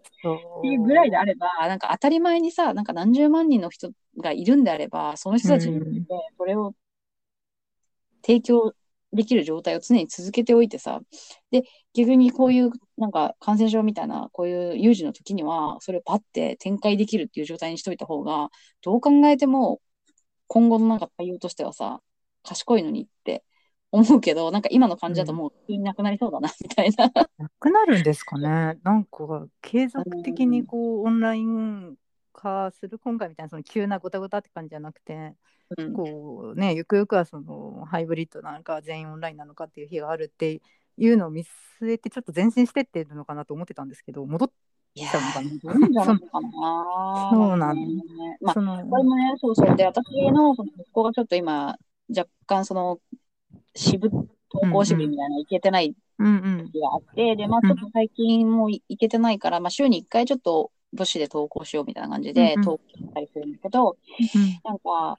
[0.61, 6.05] ていうぐらいであれば、なんか当たり前にさ、なんか何十万人の人がいるんであれば、その人たちに
[6.37, 6.73] それを
[8.23, 8.73] 提供
[9.13, 11.01] できる状態を常に続けておいてさ、
[11.51, 18.49] で、逆にこういうなんか感染症みたいな、こういう有事の時には、それをパッて展開できるっていう状態にしといた方が、
[18.81, 19.81] どう考えても
[20.47, 22.01] 今後のなんか対応としてはさ、
[22.43, 23.43] 賢いのにって
[23.91, 27.11] 思うけど、なんか今の感じだともういなくなりそうだな、 みたいな。
[27.37, 28.79] なくなるんですかね。
[28.83, 31.95] なんか継続的にこうオンライン
[32.31, 35.33] 化する今回みたいなその急なごたごたって感じじゃなくて、
[35.77, 40.61] うんこうねゆくゆくはそのハイブリッドなのか全員オンラインなのかっていう日があるって
[40.97, 41.45] いうのを見
[41.81, 44.51] 据えてちょっと前進してってるのかなと思ってたんですけど戻っ
[44.93, 45.79] いやちゃうのかな？
[45.79, 47.29] なんじゃないかな。
[47.31, 49.75] そうなんねまあそのこれもね、そうそう。
[49.77, 51.77] で、私のその息子がちょっと今、
[52.09, 52.99] 若干その、
[53.73, 56.29] 支部、登校支部みたいなの行けてないうんう
[56.63, 63.97] ん時があって、で、まあちょっと最近もい行けてないから、まあ週に1回ちょっと母子で登校しようみたいな感じでうんうん登校したりするんだけど、
[64.35, 65.17] うんなんか、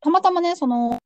[0.00, 0.98] たまたまね、その、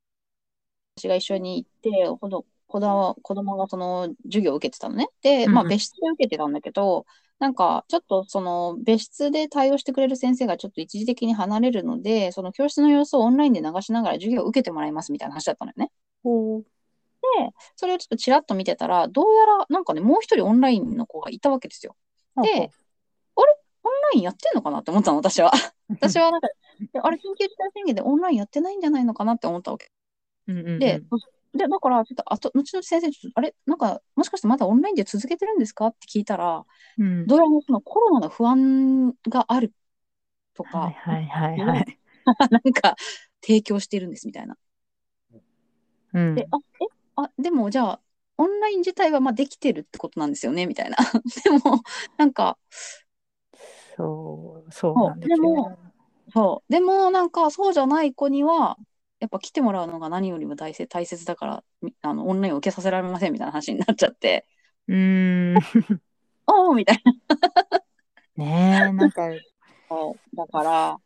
[0.97, 5.07] 私が一緒に行って、ほど子供子供がその授業を受けてたのね。
[5.21, 7.05] で、まあうんうん別室で受けてたんだけど、
[7.39, 15.91] なんかちょっとその別室で対応してくれる先生がちょっと一時的に離れるので、その教室の様子をオンラインで流しながら授業を受けてもらいますみたいな話だったのよね。
[16.23, 16.65] ほう
[17.75, 21.95] それをちょっとちらっと見てたら、どうやらなんかね、もう一人オンラインの子がいたわけですよ。
[22.43, 22.71] で、
[24.15, 25.51] インやってんのかなって思ったの、私は。
[25.89, 26.47] 私はなんか、
[26.93, 29.91] であれ、緊急事態宣言でオンラインやってないんじゃないのかなって思ったわけ。
[30.47, 31.01] うんうんうんで、
[31.53, 35.87] で、だから、ちょっと、あと、後々先生、ちょっと、あれ、なんか、もしかしてまだオンラインで続けてるんですか？
[35.87, 36.63] って聞いたら、
[36.97, 39.73] うんどうやらそのコロナの不安がある
[40.53, 41.99] とか、はいはいはいはい。
[42.51, 42.95] なんか、
[43.41, 44.57] 提供してるんですみたいな。
[46.13, 46.85] うんで、あ、え、
[47.17, 48.01] あ、でも、じゃあ、
[48.37, 50.65] オンライン自体はまあできてるってことなんですよね？
[50.65, 50.95] みたいな。
[51.43, 51.81] でも、
[52.17, 52.57] なんか、
[53.95, 55.35] そうそうなんですよ。
[55.35, 55.77] でも
[56.33, 56.71] そう。
[56.71, 58.77] でも、なんか、そうじゃない子には、
[59.19, 64.47] やっぱ来てもらうのが何よりも大切大切だから、みあの、オンラインを受けさせられませんみたいな話になっちゃって、
[64.87, 65.55] うーん。
[66.47, 67.03] おおみたい
[68.37, 69.29] ねえなんか。
[69.29, 69.37] な。
[70.33, 70.97] だから、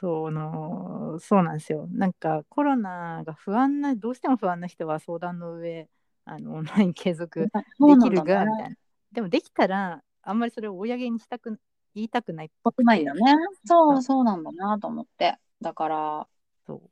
[0.00, 1.86] そのそうなんですよ。
[1.90, 5.88] なんかコロナが不安などうしても不安な人は相談の上
[6.24, 8.76] あのオンライン継続 そうできるがみたいな。
[9.12, 11.58] でもできたらあんまりそれを公にしたく
[11.94, 12.46] 言いたくない。
[12.46, 13.34] っぽくてないよね。
[13.64, 14.24] そう、そう。
[14.24, 15.36] なんだなと思って。
[15.60, 16.28] だから、
[16.66, 16.90] そう。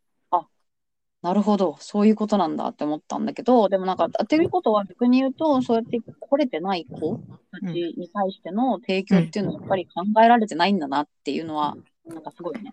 [1.22, 7.18] なるほど、そういうことなんだって思ったんだけど、でもなんか、っていうことは逆に言うと、そうやって来れてない子
[7.50, 12.72] たちに対しての提供っていうのはやっぱり考えられてないんだなっていうのは、なんかすごいね。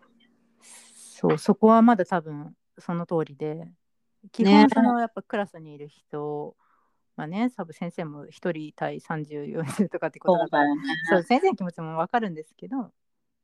[0.61, 3.65] そうそこはまだ多分その通りで
[4.31, 6.55] 基ね本そのやっぱクラスにいる人
[7.15, 10.65] まあね多分先生も1人対3040とかってことだから。
[11.09, 12.91] そう先生の気持ちも分かるんですけど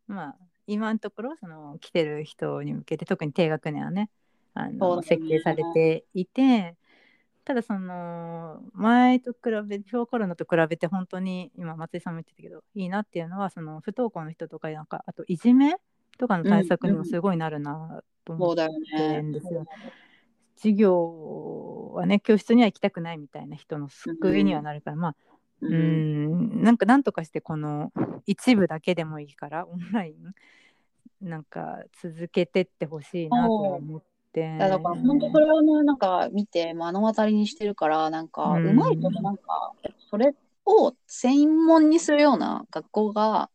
[0.08, 0.36] まあ
[0.68, 4.10] 今のところその来てる人に向けて特に低学年はね
[4.54, 6.76] あの設計されていて
[7.46, 15.76] ただその前と比べ小コロナと比べて本当に今松井さんも言ってたけどいいなっていうのはその不登校の人とかなんかあといじめ
[16.20, 18.68] とかの対策にもすごいなるなと思って
[18.98, 19.40] るんね。
[19.40, 19.66] ですよ。
[20.60, 25.16] 授業はね教室には行きたくないみたいな人の救いにはなるから、まあ
[25.62, 26.64] うん。
[26.64, 27.92] なんかなんとかしてこの
[28.26, 30.34] 一部だけでもいいからオンライン
[31.22, 34.02] なんか続けてってほしいなとは思っ
[34.34, 34.58] て。
[34.58, 39.74] だから本当それをね、なんか見て目の当たりにしてるから、なんか、うまいことなんか、
[40.10, 40.34] それ
[40.66, 43.50] を専門にするような学校が、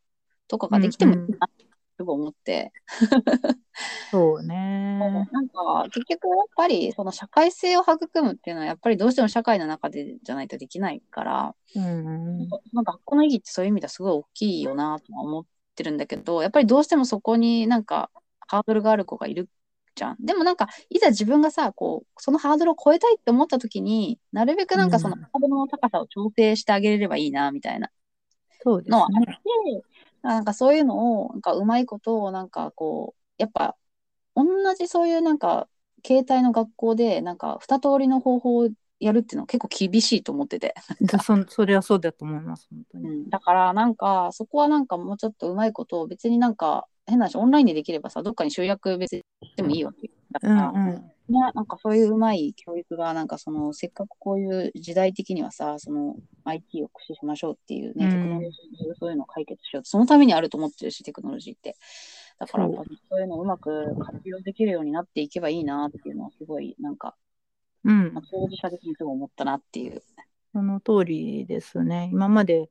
[0.49, 1.49] とかができてもいいな
[1.97, 2.72] すごい思って、
[4.11, 4.99] そうね。
[4.99, 12.38] なんか結局やっぱりその社会性を育むっていうのはやっぱりどうしても社会の中でじゃないとできないから、うん
[12.72, 18.11] なんか学校の意義ってそういう意味ではすごい大きいよなとは思ってるんだけど、やっぱりどうしてもそこになんか
[18.47, 19.49] ハードルがある子がいる
[19.95, 20.16] じゃん。
[20.20, 27.90] でもなんかいざ自分がさ、こう、そのハードルを超えたいって思った時に、なるべくなんかそのうんハードルの高さを調整してあげれればいいなみたいな
[28.64, 29.82] のはあってね。、
[30.25, 33.77] なんかそういうのを、なんかうまいことをなんかこう、やっぱ
[34.35, 34.45] 同
[34.75, 35.68] じそういうなんか
[36.07, 38.68] 携帯の学校でなんか二通りの方法を
[39.01, 40.75] やるっていうのは結構厳しいと思ってて。
[41.22, 43.09] そそれはそうだと思います、本当に。
[43.09, 49.22] うん、だからなんかそこはなんかもうちょっとうまいことを別になんか変な話オンラインでできればさどっかに集約別に
[49.57, 51.11] でもいいわけだかうんら、うん。
[51.26, 61.76] ね、なんかそういううまい教育がなんかそのせっかくこういう時代的にはさその IT を駆使しましょうっていうね、うんテクノロジーでそういうのを解決しようそのためにあると思ってるしテクノロジーって
[62.39, 62.74] だからそ
[63.16, 67.14] ういうのをうまく活用できるようになっていけばいいなっていうのはすごいなんか、
[67.85, 70.03] うんまあ、当事者的にすごい思ったなっていう。
[70.53, 72.11] その通りですね。
[72.12, 72.68] 今まで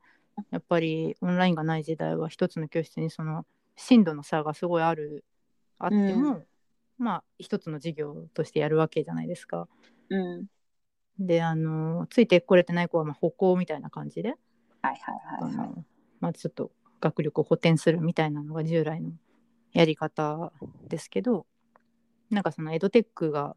[0.52, 3.46] やっぱりオンラインがない時代は一つの教室にその
[3.76, 5.26] 深度の差がすごいある
[5.80, 6.44] あっても、
[6.98, 9.68] まあ一つの授業としてやるわけじゃないですか。
[10.10, 10.46] うん。
[11.20, 14.38] であのついてこれてない子はまあ補講みたいな感じで、はい
[14.82, 14.98] はい
[15.42, 15.68] あはいはい。
[15.70, 15.86] の
[16.20, 16.72] まあ、ちょっと
[17.02, 19.12] 学力を補填するみたいなのが従来の
[19.74, 20.52] やり方
[20.88, 21.46] ですけど
[22.30, 23.56] なんかそのエドテックが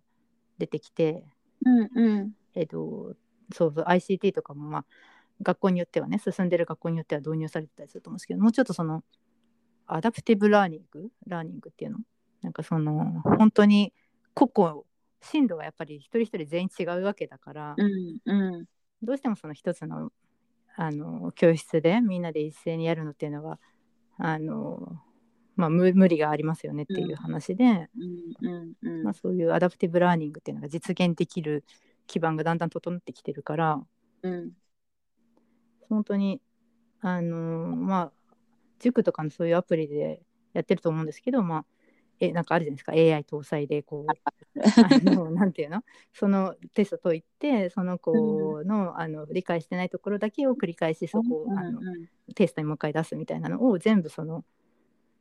[0.59, 1.24] 出てきて
[1.64, 2.32] うんうん。
[2.55, 3.14] えっと、
[3.55, 4.84] そうそう ICT とかもまあ
[5.43, 9.03] 学校によってはね進んでる学校によっては導入されてたりすると思うんですけどもうちょっとその
[9.87, 11.09] アダプティブラーニング？
[11.26, 11.99] ラーニングっていうの？
[12.47, 13.92] なんかその本当に
[14.34, 14.82] 個々
[15.20, 18.64] 進度がやっぱり一人一人全員違うわけだから、うんうん。
[19.03, 20.12] どうしてもその一つの
[20.76, 23.59] あの教室でみんなで一斉にやるのっていうのが
[24.16, 24.97] あの、
[25.57, 27.88] まあ、無無理がありますよねっていう話で、
[29.03, 31.64] まあ、そういうアダプティブラーニングっていうのが実現できる
[32.07, 33.82] 基盤がだんだん整ってきてるから
[34.22, 34.53] うん。
[35.88, 36.40] 本当に
[37.01, 38.34] あのまあ
[38.78, 40.20] 塾とかのそういうアプリで
[40.53, 41.64] やってると思うんですけどまあ
[42.20, 42.92] えなんかあるじゃないですか。
[42.92, 44.12] AI 搭載でこう
[44.84, 45.82] あのなんていうの？
[46.12, 51.80] そのテスト解いてその子の,、あの理解してないところだけを繰り返しそこを、あの
[52.34, 54.44] テストにもう一回出すみたいなのを全部その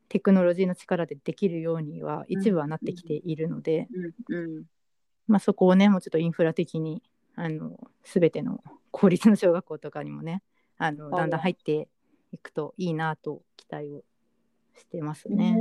[0.07, 3.87] テクノロジーの力でできるようには一部はなってきているので、
[4.29, 4.63] うんうん。
[5.27, 7.01] まあ、そこをねもうちょっとインフラ的に
[7.35, 10.43] あの全ての公立の小学校とかにもね
[10.77, 11.21] あのはい。
[11.21, 11.89] だんだん入って
[12.31, 14.03] いくといいなと期待を
[14.77, 15.53] してますね。
[15.53, 15.59] ね。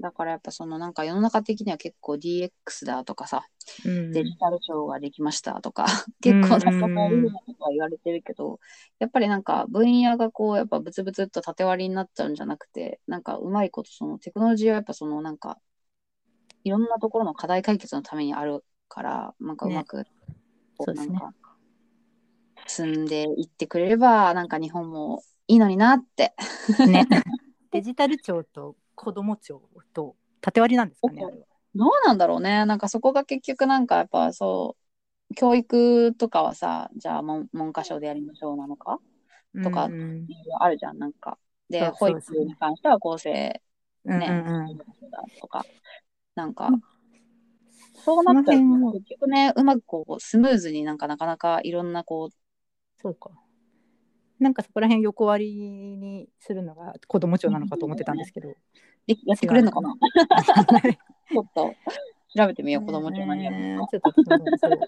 [0.00, 3.46] だからやっぱそのなんか世の中的には結構 DX だとかさ、
[3.84, 5.86] うんデジタル庁ができましたとか、
[6.20, 8.60] 結構なんかそういうのとか言われてるけど、
[8.98, 15.58] やっぱりなんか分野がこうやっぱブツブツっと縦割りになっちゃうんじゃなくて、なんかうまいことそのテクノロジーはやっぱそのなんか
[16.64, 20.04] いろんなところの課題解決のためにあるから、なんかうまく、
[20.76, 21.32] こそうですねなんか
[22.66, 26.34] 進んでいってくれれば、なんか日本もいいのになって。
[26.86, 27.02] ね。
[27.02, 27.06] っ
[27.70, 31.46] デジタル庁と子ども庁と縦割りなんですかねあれは。
[31.74, 32.64] どうなんだろうね。
[32.66, 34.76] なんかそこが結局なんかやっぱそ
[35.30, 38.98] う、教育とかはさ、じゃあ文文科省でやりましょうなのか？
[39.62, 40.26] とかうん
[40.58, 41.38] あるじゃん、なんか。
[41.68, 43.60] で、そう保育に関しては公正
[44.04, 44.78] うんね、うんうん
[45.40, 45.66] とか、
[46.34, 46.80] なんかうん、
[48.04, 52.34] そうなっちゃうその辺をと結局ね、うまくこう、スムーズになんかなかなかいろんなこう、
[53.02, 53.30] そうか。
[54.38, 58.54] なんかそこら辺横割りにするのが子ども庁なのかと思ってたんですけど。
[59.06, 59.94] でやってくれるのかな？
[59.94, 60.00] ね
[61.30, 61.74] ちょっと
[62.36, 63.90] 調べてみよう、子供庁何やるのか。
[63.90, 64.80] ちょっとそうそう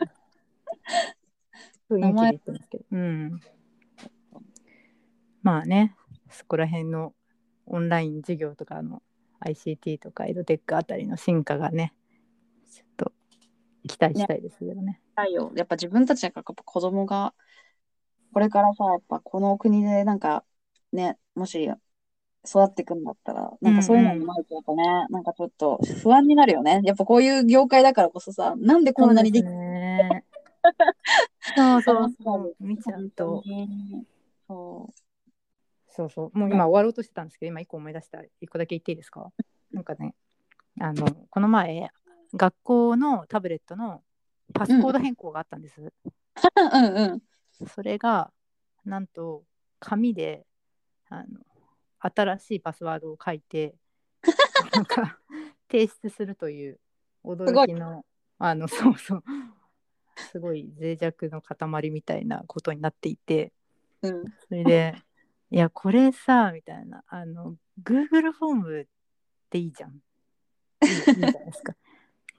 [1.99, 2.85] 雰囲気で言ってますけど。
[2.91, 3.41] うん。
[5.43, 5.97] まあね、
[6.31, 7.15] そこら辺の
[7.67, 9.03] オンライン授業とかの
[9.41, 11.95] ICT とかエドテックあたりの進化がね、
[12.71, 13.13] ちょっと
[13.87, 15.01] 期待したいですけどね。
[15.15, 15.53] ないよ。
[15.57, 17.33] やっぱ自分たちなんかやっぱ子供が、
[18.33, 20.45] これからさ、やっぱこの国でなんか
[20.93, 26.81] ね、もし育っていくんだったら、なんかそういうのにないとやっぱね、なんかちょっと不安になるよね。
[26.85, 30.25] やっぱこういう業界だからこそさ、なんでこんなにできそうですね。
[31.57, 32.57] そうそうそう。
[32.61, 33.43] 見ちゃうと。
[34.47, 34.93] そう。
[35.91, 36.39] そうそう。
[36.39, 38.23] もう今終わろうとしてたんですけど、今一個思い出した。
[38.41, 39.33] 一個だけ言っていいですか？
[39.73, 40.15] なんかね、
[40.81, 41.91] あの、この前、
[42.35, 44.03] 学校のタブレットの
[44.55, 45.81] パスコード変更があったんです。
[45.81, 47.23] うんうん。
[47.67, 48.33] それが、
[48.85, 49.45] なんと、
[49.81, 50.47] 紙で、
[51.09, 51.41] あの、
[52.01, 53.75] 新しいパスワードを書いて、
[54.75, 55.19] なんか、
[55.71, 56.81] 提出するという
[57.25, 58.05] 驚きの、
[58.39, 59.25] あの、そうそう。
[60.33, 63.53] すごい脆弱の塊みたいなことになっていて、
[64.03, 64.25] うん。
[64.49, 64.95] それで、
[65.51, 68.87] いや、これさ、みたいな、あの、Google フォームっ
[69.51, 69.91] ていいじゃん。
[69.91, 69.95] い
[70.87, 71.75] いいいじゃないですか。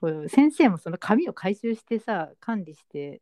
[0.00, 3.20] こう先生もその紙を回収してさ、管理して、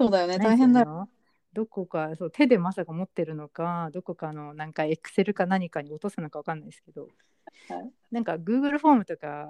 [0.00, 1.08] そうだよね、大変だよ。
[1.56, 1.62] よ。
[1.64, 7.10] どこかそう手でまさか持ってるのかどこかのなんかエクセルか何かに落とすのかわかんないですけど、はい
[8.10, 9.48] なんか Google フォームとか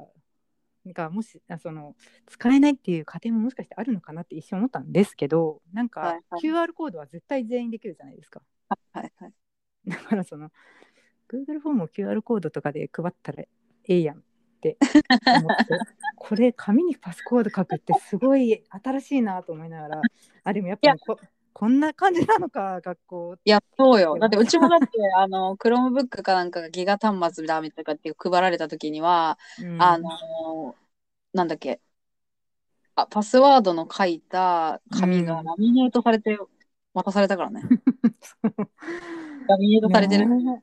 [0.85, 1.95] なんかもしあその
[2.27, 8.41] 使えないっていう家庭ももしかしてあるのかなって一瞬思ったんですけどなんか QR コードは絶対全員できるじゃないですか。
[8.93, 9.33] はいはい。
[9.87, 10.51] だからその
[11.29, 13.49] Google フォームを QR コードとかで配ったらえ
[13.89, 14.23] えやんっ
[14.61, 14.79] て
[15.27, 15.79] 思って
[16.17, 20.03] これ紙にパスコード書くってすごい新しいなと思いながら
[20.45, 21.19] あでもやっぱりこ
[21.59, 24.19] こんな感じなのか 学校いや、そうよ。
[24.19, 24.87] だってうちもだって、
[25.17, 30.75] あの、Chromebook かなんかがギガ端末だみたいなって配られたときには、うんあの、
[31.33, 31.81] なんだっけ、
[32.95, 36.39] あ、パスワードの書いた紙がうんラミネートされて
[36.93, 37.63] 渡されたからね。
[39.49, 40.29] ラミネートされてる。
[40.29, 40.63] ねね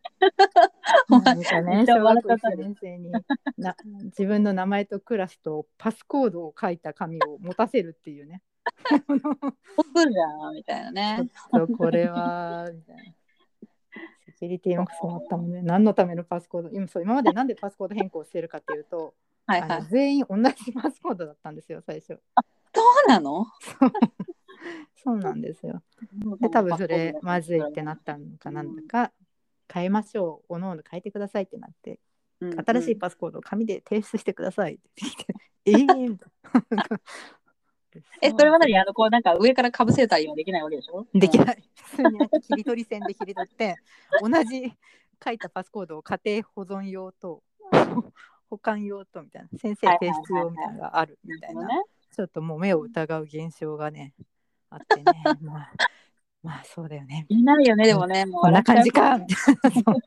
[1.09, 3.11] 小学校笑っちゃった1年生に
[3.57, 8.43] な自分の名前とクラスとパスコードを書いた紙を持たせるっていうね。
[9.77, 11.29] 僕じゃんみたいなね。
[11.29, 13.03] ちょっとこれはみたいな。
[14.25, 15.61] セキュリティもそうあったもんね。
[15.61, 16.69] 何のためのパスコード？
[16.69, 19.13] 今そう今までなんでパスコード変更してるかっていうと、
[19.45, 19.85] はいはい。
[19.89, 22.19] 全員同じパスコードだったんですよ最初。
[22.73, 23.45] そうなの？
[24.95, 25.83] そうなんですよ。
[26.39, 29.11] で多分それまずいってなったのかなんだか
[29.71, 31.99] 変えましょうおのおの変えてくださいってなって
[32.39, 35.25] うん新しいパスコードを紙で提出してくださいって言って、
[35.65, 36.37] えーみたい
[36.71, 36.87] な
[38.21, 41.05] え、それは何あの、こう、なんか上からかぶせたりはできないわけでしょ？
[41.13, 41.63] できない。
[41.75, 43.77] 普通になんか切り取り線で切り取って、
[44.21, 44.73] 同じ
[45.23, 47.43] 書いたパスコードを家庭保存用と
[48.49, 51.83] 保管用とみたいな、先生提出用みたいなのがあるみたいな、ね。
[52.15, 54.13] ちょっともう目を疑う現象がね、
[54.69, 55.03] あってね、
[55.41, 55.71] まあ、
[56.43, 57.25] まあそうだよね。
[57.29, 58.25] いないよね、でもね。
[58.25, 59.95] もうこんな感じか笑っみたいな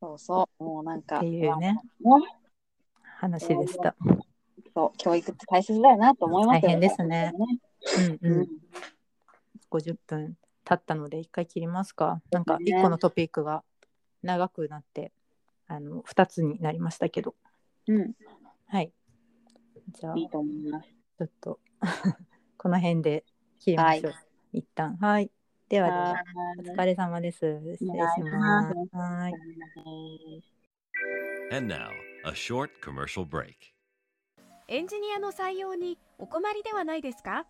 [0.00, 0.64] そうそう。
[0.64, 1.18] もうなんか。
[1.18, 1.78] っていうね
[3.18, 3.94] 話でした。
[4.80, 7.32] そう、教育って大切だよなと思いますよ大変ですね。
[7.98, 8.48] うんううんん。
[9.70, 12.20] 50分経ったので一回切りますか。
[12.30, 13.62] なんかね一個のトピックが
[14.22, 15.12] 長くなって、
[15.66, 17.34] あの2つになりましたけど。
[17.88, 18.12] うん。
[18.68, 18.92] はい。
[19.88, 20.88] じゃあ、いいと思います。
[21.18, 21.60] ちょっと
[22.56, 23.24] この辺で
[23.58, 24.14] 切りましょう。
[24.52, 24.96] 一旦。
[24.96, 25.30] はい。
[25.68, 26.24] ではでは、は
[26.58, 27.60] お疲れ様です。
[27.76, 28.22] 失礼し。
[28.22, 29.34] ますはい。
[31.52, 31.90] And now,
[32.24, 33.69] a short commercial break.
[34.72, 37.44] エンジニアの採用にお困りではないですか？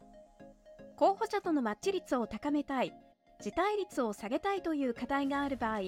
[0.97, 2.95] 候補者とのマッチ率を高めたい、
[3.43, 5.81] 辞退率を下げたいという課題がある場合、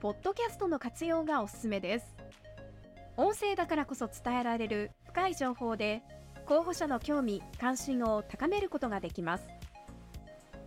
[0.00, 2.16] ポッドキャストの活用がおすすめです。
[3.18, 6.02] 音声だからこそ伝えられる深い情報で、
[6.46, 9.46] 候補者の興味・関心を高めることができます。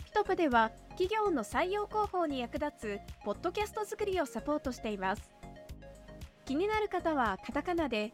[0.05, 5.31] ピトプでは企業の採用広報に役立つポッドキャスト作りをサポートしています。
[6.45, 8.13] 気になる方はカタカナで